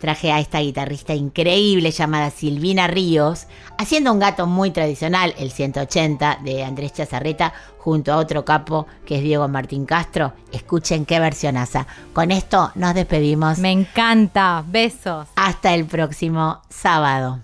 Traje 0.00 0.32
a 0.32 0.40
esta 0.40 0.60
guitarrista 0.60 1.14
increíble 1.14 1.90
llamada 1.90 2.30
Silvina 2.30 2.86
Ríos, 2.86 3.46
haciendo 3.78 4.12
un 4.12 4.18
gato 4.18 4.46
muy 4.46 4.70
tradicional, 4.70 5.34
el 5.38 5.50
180 5.50 6.40
de 6.42 6.64
Andrés 6.64 6.94
Chazarreta, 6.94 7.52
junto 7.78 8.12
a 8.12 8.16
otro 8.16 8.44
capo 8.44 8.86
que 9.04 9.16
es 9.16 9.22
Diego 9.22 9.46
Martín 9.48 9.84
Castro. 9.84 10.32
Escuchen 10.52 11.04
qué 11.04 11.20
versionaza. 11.20 11.86
Con 12.12 12.30
esto 12.30 12.72
nos 12.74 12.94
despedimos. 12.94 13.58
Me 13.58 13.72
encanta. 13.72 14.64
Besos. 14.66 15.28
Hasta 15.36 15.74
el 15.74 15.84
próximo 15.84 16.62
sábado. 16.70 17.40